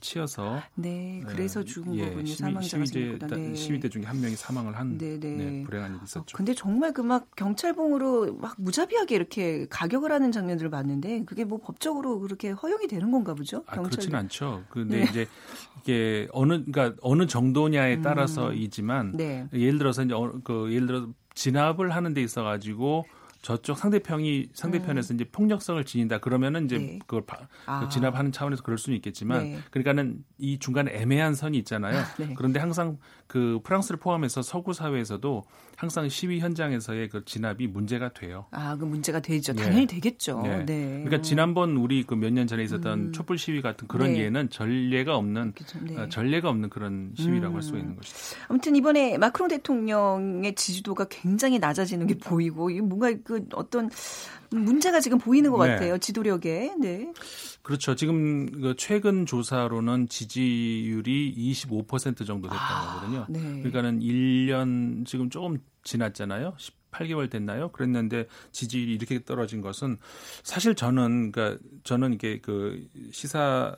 치어서 0.00 0.62
네, 0.74 1.22
그래서 1.26 1.60
네, 1.60 1.66
죽은 1.66 1.94
예, 1.96 2.04
거군요. 2.06 2.26
사망자가 2.26 2.84
시위대, 2.86 3.18
네. 3.28 3.54
시위대 3.54 3.88
중에 3.88 4.02
한 4.04 4.20
명이 4.20 4.34
사망을 4.36 4.76
한 4.76 4.98
네, 4.98 5.18
네. 5.20 5.36
네, 5.36 5.62
불행한 5.64 5.92
일이 5.94 6.00
있었죠. 6.04 6.20
어, 6.20 6.36
근데 6.36 6.54
정말 6.54 6.92
그 6.92 7.04
막 7.04 7.28
경찰봉으로 7.36 8.36
막 8.36 8.54
무자비하게 8.58 9.14
이렇게 9.14 9.66
가격을 9.68 10.10
하는 10.10 10.32
장면들을 10.32 10.70
봤는데 10.70 11.24
그게 11.26 11.44
뭐 11.44 11.58
법적으로 11.58 12.18
그렇게 12.20 12.50
허용이 12.50 12.88
되는 12.88 13.10
건가 13.10 13.34
보죠? 13.34 13.62
아, 13.66 13.76
그렇지는 13.82 14.18
않죠. 14.20 14.64
근데 14.70 15.04
네. 15.04 15.10
이제 15.10 15.26
이게 15.82 16.26
어느 16.32 16.64
그러니까 16.64 16.96
어느 17.02 17.26
정도냐에 17.26 17.96
음. 17.96 18.02
따라서이지만 18.02 19.14
음, 19.20 19.48
예를 19.52 19.78
들어서 19.78 20.02
이제 20.02 20.14
어, 20.14 20.32
그 20.42 20.72
예를 20.72 20.86
들어 20.86 21.08
진압을 21.34 21.90
하는 21.94 22.14
데 22.14 22.22
있어 22.22 22.42
가지고 22.42 23.04
저쪽 23.44 23.76
상대편이 23.76 24.48
상대편에서 24.54 25.12
음. 25.12 25.16
이제 25.16 25.24
폭력성을 25.30 25.84
지닌다 25.84 26.16
그러면은 26.18 26.64
이제 26.64 26.78
네. 26.78 26.98
그걸 27.06 27.26
바, 27.26 27.36
그 27.36 27.44
아. 27.66 27.88
진압하는 27.90 28.32
차원에서 28.32 28.62
그럴 28.62 28.78
수는 28.78 28.96
있겠지만 28.96 29.42
네. 29.42 29.58
그러니까는 29.70 30.24
이 30.38 30.58
중간에 30.58 30.90
애매한 30.94 31.34
선이 31.34 31.58
있잖아요. 31.58 32.02
네. 32.18 32.32
그런데 32.36 32.58
항상 32.58 32.96
그 33.26 33.60
프랑스를 33.62 33.98
포함해서 34.00 34.40
서구 34.40 34.72
사회에서도 34.72 35.44
항상 35.76 36.08
시위 36.08 36.40
현장에서의 36.40 37.10
그 37.10 37.24
진압이 37.24 37.66
문제가 37.66 38.12
돼요. 38.14 38.46
아, 38.50 38.76
그 38.76 38.84
문제가 38.86 39.20
되죠. 39.20 39.52
네. 39.52 39.62
당연히 39.62 39.86
되겠죠. 39.86 40.40
네. 40.42 40.64
네. 40.64 41.02
그러니까 41.04 41.20
지난번 41.20 41.76
우리 41.76 42.02
그 42.02 42.14
몇 42.14 42.32
년 42.32 42.46
전에 42.46 42.62
있었던 42.64 42.98
음. 42.98 43.12
촛불 43.12 43.36
시위 43.36 43.60
같은 43.60 43.86
그런 43.86 44.14
네. 44.14 44.20
예는 44.20 44.48
전례가 44.48 45.16
없는 45.16 45.52
어, 45.98 46.08
전례가 46.08 46.48
없는 46.48 46.70
그런 46.70 47.12
시위라고 47.16 47.52
음. 47.52 47.56
할수 47.56 47.76
있는 47.76 47.94
것이죠. 47.96 48.40
아무튼 48.48 48.74
이번에 48.74 49.18
마크롱 49.18 49.48
대통령의 49.48 50.54
지지도가 50.54 51.06
굉장히 51.10 51.58
낮아지는 51.58 52.06
게 52.06 52.16
보이고 52.16 52.70
뭔가 52.82 53.12
그 53.22 53.33
어떤 53.52 53.90
문제가 54.50 55.00
지금 55.00 55.18
보이는 55.18 55.50
것 55.50 55.64
네. 55.64 55.72
같아요. 55.72 55.98
지도력에. 55.98 56.74
네. 56.78 57.12
그렇죠. 57.62 57.94
지금 57.94 58.50
그 58.60 58.74
최근 58.76 59.26
조사로는 59.26 60.08
지지율이 60.08 61.34
25% 61.52 62.26
정도 62.26 62.48
됐다는 62.48 62.58
아, 62.58 62.94
거거든요. 62.94 63.26
네. 63.28 63.40
그러니까는 63.40 64.00
1년 64.00 65.06
지금 65.06 65.30
조금 65.30 65.58
지났잖아요. 65.82 66.54
18개월 66.58 67.30
됐나요? 67.30 67.70
그랬는데 67.72 68.26
지지율이 68.52 68.94
이렇게 68.94 69.24
떨어진 69.24 69.60
것은 69.60 69.98
사실 70.42 70.74
저는 70.74 71.32
그러니까 71.32 71.62
저는 71.84 72.12
이게 72.14 72.40
그 72.40 72.86
시사 73.12 73.76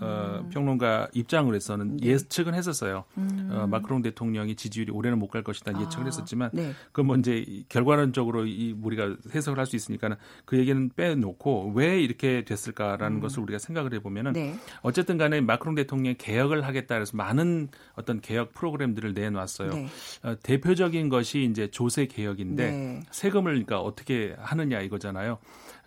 어, 0.00 0.40
음. 0.42 0.50
평론가 0.50 1.08
입장으로 1.12 1.56
해서는 1.56 1.96
네. 1.96 2.08
예측은 2.08 2.54
했었어요. 2.54 3.04
음. 3.18 3.48
어, 3.52 3.66
마크롱 3.66 4.02
대통령이 4.02 4.54
지지율이 4.56 4.92
올해는 4.92 5.18
못 5.18 5.30
갈 5.30 5.44
것이다 5.44 5.72
아. 5.74 5.80
예측을 5.80 6.06
했었지만 6.08 6.50
네. 6.52 6.72
그건 6.86 7.06
뭐 7.06 7.16
이제 7.16 7.64
결과론적으로 7.68 8.46
이 8.46 8.74
우리가 8.82 9.16
해석을 9.34 9.58
할 9.58 9.66
수 9.66 9.76
있으니까는 9.76 10.16
그 10.44 10.58
얘기는 10.58 10.90
빼놓고 10.96 11.72
왜 11.76 12.00
이렇게 12.00 12.44
됐을까라는 12.44 13.18
음. 13.18 13.20
것을 13.20 13.40
우리가 13.44 13.60
생각을 13.60 13.94
해보면은 13.94 14.32
네. 14.32 14.56
어쨌든 14.82 15.16
간에 15.18 15.40
마크롱 15.40 15.76
대통령이 15.76 16.16
개혁을 16.18 16.66
하겠다 16.66 16.96
그래서 16.96 17.16
많은 17.16 17.68
어떤 17.94 18.20
개혁 18.20 18.52
프로그램들을 18.54 19.14
내놨어요. 19.14 19.70
네. 19.70 19.86
어, 20.24 20.34
대표적인 20.42 21.08
것이 21.08 21.44
이제 21.44 21.70
조세 21.70 22.06
개혁인데 22.06 22.70
네. 22.70 23.00
세금을 23.12 23.52
그러니까 23.52 23.80
어떻게 23.80 24.34
하느냐 24.38 24.80
이거잖아요. 24.80 25.38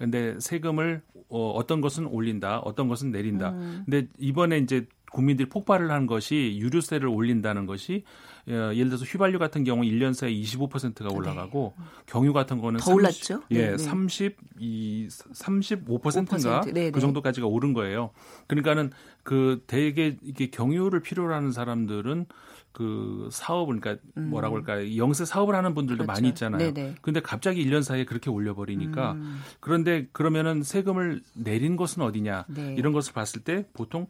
근데 0.04 0.36
세금을 0.38 1.02
어, 1.30 1.52
어떤 1.52 1.80
것은 1.80 2.08
올린다, 2.08 2.60
어떤 2.60 2.90
것은 2.90 3.12
내린다. 3.12 3.52
음. 3.52 3.84
근데 3.86 4.08
이번에 4.20 4.58
이제 4.58 4.86
국민들이 5.14 5.48
폭발을 5.48 5.92
한 5.92 6.08
것이 6.08 6.58
유류세를 6.60 7.08
올린다는 7.08 7.66
것이 7.66 8.04
어, 8.50 8.72
예를 8.74 8.88
들어서 8.88 9.06
휘발유 9.06 9.40
같은 9.40 9.64
경우 9.64 9.84
1년 9.84 10.14
사이에 10.14 10.34
25%가 10.42 11.08
올라가고 11.14 11.74
네. 11.78 11.86
경유 12.08 12.34
같은 12.34 12.60
거는 12.60 12.80
더 12.80 12.88
30, 12.88 12.96
올랐죠? 12.96 13.44
예, 13.52 13.72
네, 13.72 13.78
30, 13.78 14.36
이 14.60 15.08
35%인가 15.08 16.62
5%, 16.62 16.74
네, 16.74 16.92
그 16.92 17.00
정도까지가 17.00 17.48
오른 17.48 17.72
거예요. 17.72 18.10
그러니까는 18.48 18.92
그 19.24 19.64
대개 19.68 20.18
이게 20.22 20.50
경유를 20.50 21.00
필요로 21.00 21.34
하는 21.34 21.54
사람들은 21.54 22.26
그 22.74 23.30
사업을 23.32 23.80
그러니까 23.80 24.04
음. 24.18 24.30
뭐라고 24.32 24.58
할까 24.58 24.98
영세 24.98 25.26
사업을 25.26 25.56
하는 25.56 25.74
분들도 25.76 26.04
그렇죠. 26.04 26.12
많이 26.12 26.30
있잖아요. 26.30 26.74
네네. 26.74 26.96
근데 27.02 27.22
갑자기 27.22 27.64
1년 27.66 27.84
사이에 27.84 28.04
그렇게 28.04 28.30
올려 28.30 28.56
버리니까 28.56 29.14
음. 29.14 29.40
그런데 29.60 30.08
그러면은 30.12 30.64
세금을 30.64 31.22
내린 31.36 31.78
것은 31.78 32.02
어디냐 32.02 32.46
네. 32.50 32.76
이런 32.78 32.92
것을 32.92 33.14
봤을 33.14 33.44
때 33.44 33.66
보통 33.74 34.08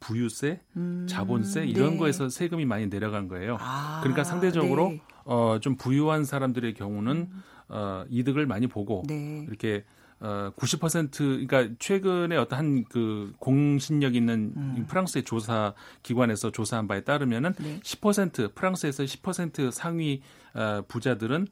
부, 0.00 0.18
유세 0.18 0.60
음. 0.76 1.06
자본세 1.08 1.66
이런 1.66 1.92
네. 1.92 1.96
거에서 1.98 2.28
세금이 2.28 2.64
많이 2.64 2.86
내려간 2.86 3.28
거예요. 3.28 3.58
아, 3.60 4.00
그러니까 4.02 4.24
상대적으로 4.24 4.88
네. 4.88 5.02
어, 5.24 5.58
좀 5.60 5.76
부유한 5.76 6.24
사람들의 6.24 6.74
경우는 6.74 7.16
음. 7.16 7.42
어, 7.68 8.04
이득을 8.08 8.46
많이 8.46 8.66
보고 8.66 9.02
네. 9.06 9.44
이렇게 9.48 9.84
어, 10.24 10.52
90% 10.56 11.46
그러니까 11.48 11.74
최근에 11.80 12.36
어떤 12.36 12.58
한 12.58 12.84
그 12.88 13.32
공신력 13.40 14.14
있는 14.14 14.52
음. 14.56 14.86
프랑스의 14.88 15.24
조사 15.24 15.74
기관에서 16.04 16.52
조사한 16.52 16.86
바에 16.86 17.00
따르면은 17.02 17.54
네. 17.58 17.80
10% 17.80 18.54
프랑스에서 18.54 19.02
10% 19.02 19.72
상위 19.72 20.22
어, 20.54 20.82
부자들은 20.86 21.46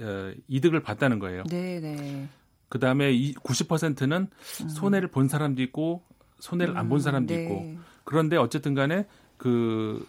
어, 0.00 0.32
이득을 0.46 0.82
봤다는 0.82 1.18
거예요. 1.18 1.42
네, 1.50 1.80
네. 1.80 2.28
그다음에 2.68 3.12
이 3.12 3.34
90%는 3.34 4.28
음. 4.62 4.68
손해를 4.68 5.08
본 5.08 5.26
사람도 5.28 5.60
있고 5.62 6.02
손해를 6.38 6.76
안 6.78 6.88
본 6.88 7.00
사람도 7.00 7.34
음, 7.34 7.36
네. 7.36 7.42
있고 7.44 7.76
그런데 8.04 8.36
어쨌든 8.36 8.74
간에 8.74 9.06
그 9.36 10.06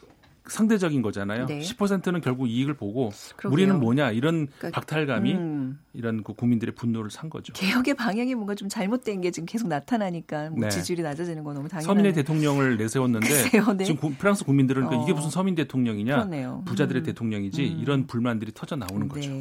상대적인 0.49 1.01
거잖아요. 1.01 1.45
네. 1.45 1.59
10%는 1.59 2.21
결국 2.21 2.47
이익을 2.47 2.73
보고 2.73 3.12
그러게요. 3.35 3.53
우리는 3.53 3.79
뭐냐 3.79 4.12
이런 4.12 4.47
그러니까, 4.57 4.79
박탈감이 4.79 5.33
음. 5.33 5.79
이런 5.93 6.23
그 6.23 6.33
국민들의 6.33 6.75
분노를 6.75 7.12
산 7.12 7.29
거죠. 7.29 7.53
개혁의 7.53 7.95
방향이 7.95 8.35
뭔가 8.35 8.55
좀 8.55 8.69
잘못된 8.69 9.21
게 9.21 9.31
지금 9.31 9.45
계속 9.45 9.67
나타나니까 9.67 10.49
뭐 10.51 10.59
네. 10.62 10.69
지지율이 10.69 11.01
낮아지는 11.01 11.43
건 11.43 11.55
너무 11.55 11.67
당연한. 11.67 11.85
서민의 11.85 12.13
대통령을 12.13 12.77
내세웠는데 12.77 13.27
네. 13.77 13.83
지금 13.83 13.99
구, 13.99 14.13
프랑스 14.13 14.43
국민들은 14.45 14.88
어. 14.88 15.03
이게 15.03 15.13
무슨 15.13 15.29
서민 15.29 15.55
대통령이냐, 15.55 16.15
그러네요. 16.15 16.63
부자들의 16.65 17.01
음. 17.01 17.05
대통령이지 17.05 17.63
음. 17.63 17.79
이런 17.81 18.07
불만들이 18.07 18.51
터져 18.53 18.75
나오는 18.75 19.07
네. 19.07 19.13
거죠. 19.13 19.31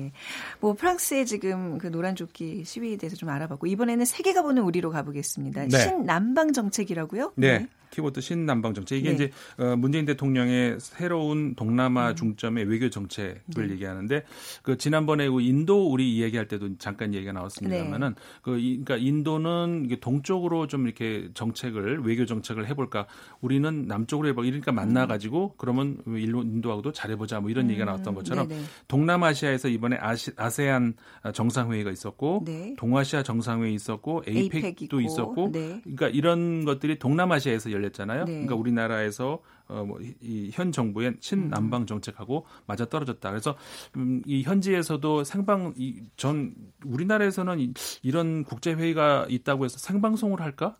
뭐 0.60 0.74
프랑스의 0.74 1.26
지금 1.26 1.78
그 1.78 1.88
노란 1.90 2.16
조끼 2.16 2.64
시위에 2.64 2.96
대해서 2.96 3.16
좀 3.16 3.28
알아봤고 3.28 3.66
이번에는 3.66 4.04
세계가 4.04 4.42
보는 4.42 4.62
우리로 4.62 4.90
가보겠습니다. 4.90 5.66
네. 5.66 5.78
신남방 5.78 6.52
정책이라고요? 6.52 7.32
네. 7.36 7.58
네. 7.58 7.68
키보드 7.90 8.20
신남방 8.20 8.74
정책 8.74 8.98
이게 8.98 9.08
네. 9.10 9.14
이제 9.14 9.30
어, 9.56 9.76
문재인 9.76 10.04
대통령의 10.04 10.78
새로운 10.98 11.54
동남아 11.54 12.10
음. 12.10 12.16
중점의 12.16 12.64
외교 12.64 12.90
정책을 12.90 13.68
네. 13.68 13.70
얘기하는데 13.70 14.24
그 14.62 14.76
지난번에 14.76 15.28
그 15.28 15.40
인도 15.40 15.88
우리 15.88 16.16
이야기할 16.16 16.48
때도 16.48 16.76
잠깐 16.78 17.14
얘기가 17.14 17.30
나왔습니다만은 17.30 18.14
네. 18.14 18.20
그 18.42 18.58
이, 18.58 18.82
그러니까 18.82 18.96
인도는 18.96 19.96
동쪽으로 20.00 20.66
좀 20.66 20.86
이렇게 20.86 21.28
정책을 21.34 22.00
외교 22.02 22.26
정책을 22.26 22.66
해볼까 22.66 23.06
우리는 23.40 23.86
남쪽으로 23.86 24.28
해봐 24.30 24.42
이러니까 24.44 24.72
만나 24.72 25.06
가지고 25.06 25.54
그러면 25.56 25.98
인도하고도 26.04 26.90
잘해보자 26.90 27.38
뭐 27.38 27.50
이런 27.50 27.66
음. 27.66 27.70
얘기가 27.70 27.84
나왔던 27.84 28.14
것처럼 28.16 28.48
네네. 28.48 28.62
동남아시아에서 28.88 29.68
이번에 29.68 29.98
아시, 30.00 30.32
아세안 30.36 30.94
정상회의가 31.32 31.92
있었고 31.92 32.42
네. 32.44 32.74
동아시아 32.76 33.22
정상회의 33.22 33.72
있었고 33.74 34.24
에이펙도 34.26 35.00
있었고 35.00 35.52
네. 35.52 35.80
그러니까 35.84 36.08
이런 36.08 36.64
것들이 36.64 36.98
동남아시아에서 36.98 37.70
열렸잖아요. 37.70 38.24
네. 38.24 38.32
그러니까 38.32 38.56
우리나라에서 38.56 39.40
어, 39.68 39.84
뭐, 39.84 39.98
이현 40.20 40.72
정부의 40.72 41.16
친남방 41.20 41.86
정책하고 41.86 42.46
맞아 42.66 42.86
떨어졌다. 42.86 43.28
그래서 43.30 43.56
음, 43.96 44.22
이 44.26 44.42
현지에서도 44.42 45.24
생방 45.24 45.74
이, 45.76 46.02
전 46.16 46.54
우리나라에서는 46.84 47.60
이, 47.60 47.72
이런 48.02 48.44
국제 48.44 48.72
회의가 48.72 49.26
있다고 49.28 49.66
해서 49.66 49.78
생방송을 49.78 50.40
할까? 50.40 50.76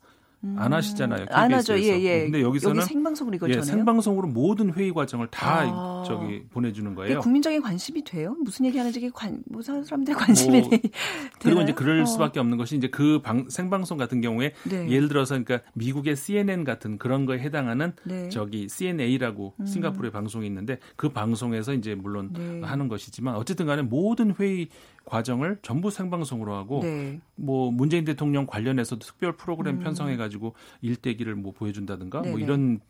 안 0.56 0.72
하시잖아요. 0.72 1.26
KBS에서. 1.26 1.40
안 1.40 1.52
하죠. 1.52 1.78
예, 1.80 2.00
예. 2.00 2.22
근데 2.24 2.42
여기서는 2.42 2.76
여기 2.76 2.86
생방송으로 2.86 3.36
이걸 3.36 3.54
예, 3.56 3.60
생방송으로 3.60 4.28
모든 4.28 4.72
회의 4.72 4.92
과정을 4.92 5.26
다 5.28 5.62
아. 5.62 6.04
저기 6.06 6.44
보내주는 6.50 6.94
거예요. 6.94 7.20
국민적인 7.20 7.60
관심이 7.60 8.04
돼요? 8.04 8.36
무슨 8.44 8.66
얘기하는지 8.66 9.10
관, 9.10 9.42
뭐 9.50 9.62
사람들의 9.62 10.16
관심이 10.16 10.60
뭐, 10.60 10.70
그리고 11.40 11.62
이제 11.62 11.72
그럴 11.72 12.02
어. 12.02 12.06
수밖에 12.06 12.38
없는 12.38 12.56
것이 12.56 12.76
이제 12.76 12.88
그 12.88 13.20
방, 13.20 13.48
생방송 13.48 13.98
같은 13.98 14.20
경우에 14.20 14.52
네. 14.64 14.88
예를 14.88 15.08
들어서 15.08 15.38
그러니까 15.38 15.68
미국의 15.74 16.14
CNN 16.14 16.62
같은 16.62 16.98
그런 16.98 17.26
거에 17.26 17.40
해당하는 17.40 17.92
네. 18.04 18.28
저기 18.28 18.68
CNA라고 18.68 19.54
음. 19.58 19.66
싱가포르의 19.66 20.12
방송이 20.12 20.46
있는데 20.46 20.78
그 20.94 21.08
방송에서 21.08 21.74
이제 21.74 21.96
물론 21.96 22.32
네. 22.32 22.60
하는 22.62 22.86
것이지만 22.86 23.34
어쨌든간에 23.34 23.82
모든 23.82 24.34
회의 24.38 24.68
과정을 25.08 25.58
전부 25.62 25.90
생방송으로 25.90 26.54
하고 26.54 26.80
네. 26.82 27.20
뭐 27.34 27.70
문재인 27.70 28.04
대통령 28.04 28.46
관련해서도 28.46 29.00
특별 29.04 29.36
프로그램 29.36 29.76
음. 29.76 29.80
편성해 29.80 30.16
가지고 30.16 30.54
일대기를 30.82 31.34
뭐 31.34 31.52
보여준다든가 31.52 32.18
뭐 32.18 32.24
네네. 32.24 32.36
뭐 32.36 32.44
이런 32.44 32.80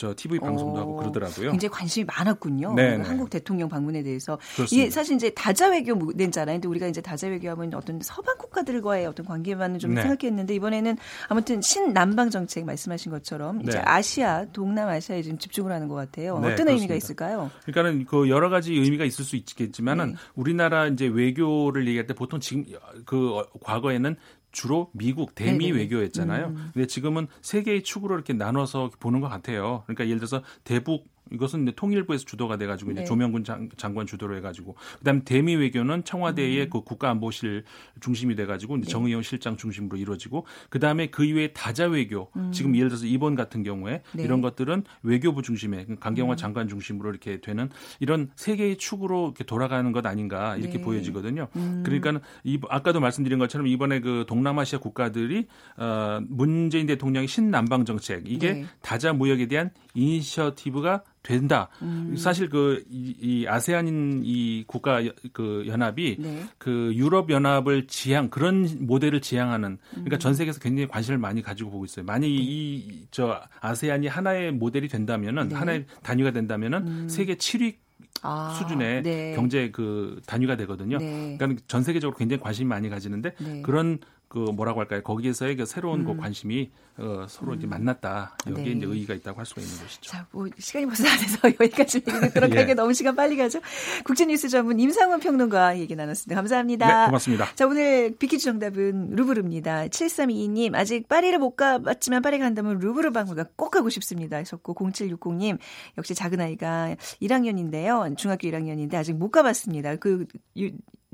저 0.00 0.14
TV 0.16 0.38
방송도 0.38 0.78
어, 0.78 0.80
하고 0.80 0.96
그러더라고요. 0.96 1.50
굉장히 1.50 1.70
관심이 1.70 2.06
많았군요. 2.06 2.72
네, 2.72 2.96
네. 2.96 3.04
한국 3.04 3.28
대통령 3.28 3.68
방문에 3.68 4.02
대해서 4.02 4.38
그렇습니다. 4.56 4.68
이게 4.74 4.90
사실 4.90 5.14
이제 5.16 5.28
다자 5.28 5.68
외교 5.68 5.94
문제잖아요. 5.94 6.54
근데 6.54 6.68
우리가 6.68 6.86
이제 6.86 7.02
다자 7.02 7.26
외교하면 7.26 7.74
어떤 7.74 8.00
서방 8.00 8.38
국가들과의 8.38 9.04
어떤 9.04 9.26
관계만은 9.26 9.78
좀 9.78 9.92
네. 9.92 10.00
생각했는데 10.00 10.54
이번에는 10.54 10.96
아무튼 11.28 11.60
신남방 11.60 12.30
정책 12.30 12.64
말씀하신 12.64 13.12
것처럼 13.12 13.60
이제 13.60 13.72
네. 13.72 13.82
아시아, 13.84 14.46
동남아시아에 14.46 15.20
지금 15.20 15.36
집중을 15.36 15.70
하는 15.70 15.86
것 15.86 15.96
같아요. 15.96 16.38
네, 16.38 16.46
어떤 16.46 16.64
그렇습니다. 16.64 16.72
의미가 16.72 16.94
있을까요? 16.94 17.50
그러니까는 17.66 18.06
그 18.06 18.30
여러 18.30 18.48
가지 18.48 18.72
의미가 18.72 19.04
있을 19.04 19.22
수 19.22 19.36
있겠지만은 19.36 20.12
네. 20.12 20.14
우리나라 20.34 20.86
이제 20.86 21.08
외교를 21.08 21.86
얘기할 21.86 22.06
때 22.06 22.14
보통 22.14 22.40
지금 22.40 22.64
그 23.04 23.42
과거에는 23.62 24.16
주로 24.52 24.90
미국 24.94 25.34
대미 25.34 25.66
네네. 25.66 25.78
외교였잖아요. 25.78 26.46
음. 26.46 26.70
근데 26.72 26.86
지금은 26.86 27.28
세 27.40 27.62
개의 27.62 27.82
축으로 27.82 28.14
이렇게 28.14 28.32
나눠서 28.32 28.90
보는 28.98 29.20
것 29.20 29.28
같아요. 29.28 29.82
그러니까 29.86 30.06
예를 30.06 30.18
들어서 30.18 30.42
대북 30.64 31.08
이것은 31.32 31.62
이제 31.62 31.72
통일부에서 31.76 32.24
주도가 32.24 32.56
돼가지고 32.56 32.92
이제 32.92 33.00
네. 33.00 33.06
조명군 33.06 33.44
장, 33.44 33.68
관 33.94 34.06
주도로 34.06 34.36
해가지고 34.36 34.76
그다음에 34.98 35.22
대미 35.24 35.56
외교는 35.56 36.04
청와대의 36.04 36.64
음. 36.64 36.70
그 36.70 36.82
국가안보실 36.82 37.64
중심이 38.00 38.36
돼가지고 38.36 38.76
이제 38.76 38.86
네. 38.86 38.90
정의용 38.90 39.22
실장 39.22 39.56
중심으로 39.56 39.96
이루어지고 39.96 40.46
그다음에 40.68 41.08
그 41.08 41.24
이외에 41.24 41.52
다자 41.52 41.86
외교 41.86 42.30
음. 42.36 42.52
지금 42.52 42.76
예를 42.76 42.88
들어서 42.88 43.06
이번 43.06 43.34
같은 43.34 43.62
경우에 43.62 44.02
네. 44.12 44.22
이런 44.22 44.40
것들은 44.40 44.84
외교부 45.02 45.42
중심에 45.42 45.84
그 45.86 45.96
강경화 45.98 46.34
음. 46.34 46.36
장관 46.36 46.68
중심으로 46.68 47.10
이렇게 47.10 47.40
되는 47.40 47.68
이런 47.98 48.30
세 48.36 48.56
개의 48.56 48.76
축으로 48.76 49.26
이렇게 49.26 49.44
돌아가는 49.44 49.90
것 49.92 50.06
아닌가 50.06 50.56
이렇게 50.56 50.78
네. 50.78 50.84
보여지거든요. 50.84 51.48
음. 51.56 51.82
그러니까 51.84 52.20
이 52.44 52.58
아까도 52.68 53.00
말씀드린 53.00 53.38
것처럼 53.38 53.66
이번에 53.66 54.00
그 54.00 54.24
동남아시아 54.26 54.78
국가들이 54.78 55.46
어 55.76 56.20
문재인 56.28 56.86
대통령의 56.86 57.28
신남방 57.28 57.84
정책 57.84 58.30
이게 58.30 58.52
네. 58.52 58.66
다자 58.82 59.12
무역에 59.12 59.46
대한 59.46 59.70
이니셔티브가 59.94 61.02
된다. 61.22 61.68
음. 61.82 62.14
사실 62.16 62.48
그 62.48 62.82
이, 62.90 63.14
이 63.20 63.46
아세안인 63.46 64.22
이 64.24 64.64
국가 64.66 65.02
그 65.32 65.64
연합이 65.66 66.16
네. 66.18 66.44
그 66.58 66.92
유럽 66.94 67.30
연합을 67.30 67.86
지향 67.86 68.30
그런 68.30 68.68
모델을 68.80 69.20
지향하는 69.20 69.78
그러니까 69.90 70.16
음. 70.16 70.18
전 70.18 70.34
세계에서 70.34 70.60
굉장히 70.60 70.88
관심을 70.88 71.18
많이 71.18 71.42
가지고 71.42 71.70
보고 71.70 71.84
있어요. 71.84 72.04
만약 72.04 72.26
네. 72.26 72.28
이저 72.28 73.40
아세안이 73.60 74.06
하나의 74.06 74.52
모델이 74.52 74.88
된다면은 74.88 75.48
네. 75.48 75.54
하나의 75.54 75.86
단위가 76.02 76.30
된다면은 76.30 76.86
음. 76.86 77.08
세계 77.08 77.36
7위 77.36 77.76
아, 78.22 78.54
수준의 78.58 79.02
네. 79.02 79.34
경제 79.34 79.70
그 79.70 80.20
단위가 80.26 80.56
되거든요. 80.56 80.98
네. 80.98 81.36
그러니까 81.38 81.62
전 81.66 81.82
세계적으로 81.82 82.16
굉장히 82.16 82.42
관심이 82.42 82.68
많이 82.68 82.88
가지는데 82.88 83.34
네. 83.38 83.62
그런 83.62 83.98
그 84.30 84.38
뭐라고 84.38 84.78
할까요? 84.78 85.02
거기에서의 85.02 85.56
그 85.56 85.66
새로운 85.66 86.04
그 86.04 86.12
음. 86.12 86.16
그 86.16 86.22
관심이 86.22 86.70
어, 86.98 87.26
서로 87.28 87.50
음. 87.50 87.58
이제 87.58 87.66
만났다. 87.66 88.36
여기에 88.46 88.64
네. 88.64 88.70
이제 88.70 88.86
의의가 88.86 89.14
있다고 89.14 89.40
할 89.40 89.44
수가 89.44 89.60
있는 89.60 89.76
것이죠. 89.76 90.08
자, 90.08 90.24
뭐 90.30 90.46
시간이 90.56 90.86
벌써 90.86 91.02
다 91.02 91.16
돼서 91.16 91.38
여기까지 91.60 91.98
얘기 91.98 92.12
듣도록 92.12 92.52
예. 92.54 92.58
하게 92.58 92.74
너무 92.74 92.94
시간 92.94 93.16
빨리 93.16 93.36
가죠. 93.36 93.58
국제뉴스 94.04 94.48
전문 94.48 94.78
임상훈 94.78 95.18
평론가 95.18 95.80
얘기 95.80 95.96
나눴습니다. 95.96 96.36
감사합니다. 96.36 96.86
네, 96.86 97.06
고맙습니다. 97.06 97.54
자, 97.56 97.66
오늘 97.66 98.14
빅퀴즈 98.16 98.44
정답은 98.44 99.16
루브르입니다. 99.16 99.86
7322님 99.88 100.76
아직 100.76 101.08
파리를 101.08 101.36
못 101.40 101.56
가봤지만 101.56 102.22
파리 102.22 102.38
간다면 102.38 102.78
루브르 102.78 103.10
박물관 103.10 103.46
꼭 103.56 103.70
가고 103.70 103.88
싶습니다. 103.90 104.36
하셨고 104.36 104.74
0760님 104.74 105.58
역시 105.98 106.14
작은 106.14 106.40
아이가 106.40 106.94
1학년인데요. 107.20 108.16
중학교 108.16 108.46
1학년인데 108.46 108.94
아직 108.94 109.14
못 109.14 109.32
가봤습니다. 109.32 109.96
그 109.96 110.26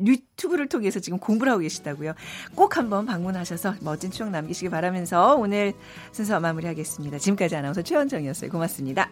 유튜브를 0.05 0.69
통해서 0.69 1.01
지금 1.01 1.19
공부를 1.19 1.53
하고 1.53 1.63
계시다고요. 1.63 2.15
꼭 2.55 2.77
한번 2.77 3.07
방문하셔서 3.07 3.77
멋진 3.81 4.11
추억 4.11 4.31
남기시기 4.31 4.69
바라면서 4.69 5.37
오늘 5.37 5.73
순서 6.13 6.39
마무리하겠습니다. 6.41 7.19
지금까지 7.19 7.57
아나운서 7.57 7.83
최원정이었어요. 7.83 8.51
고맙습니다. 8.51 9.11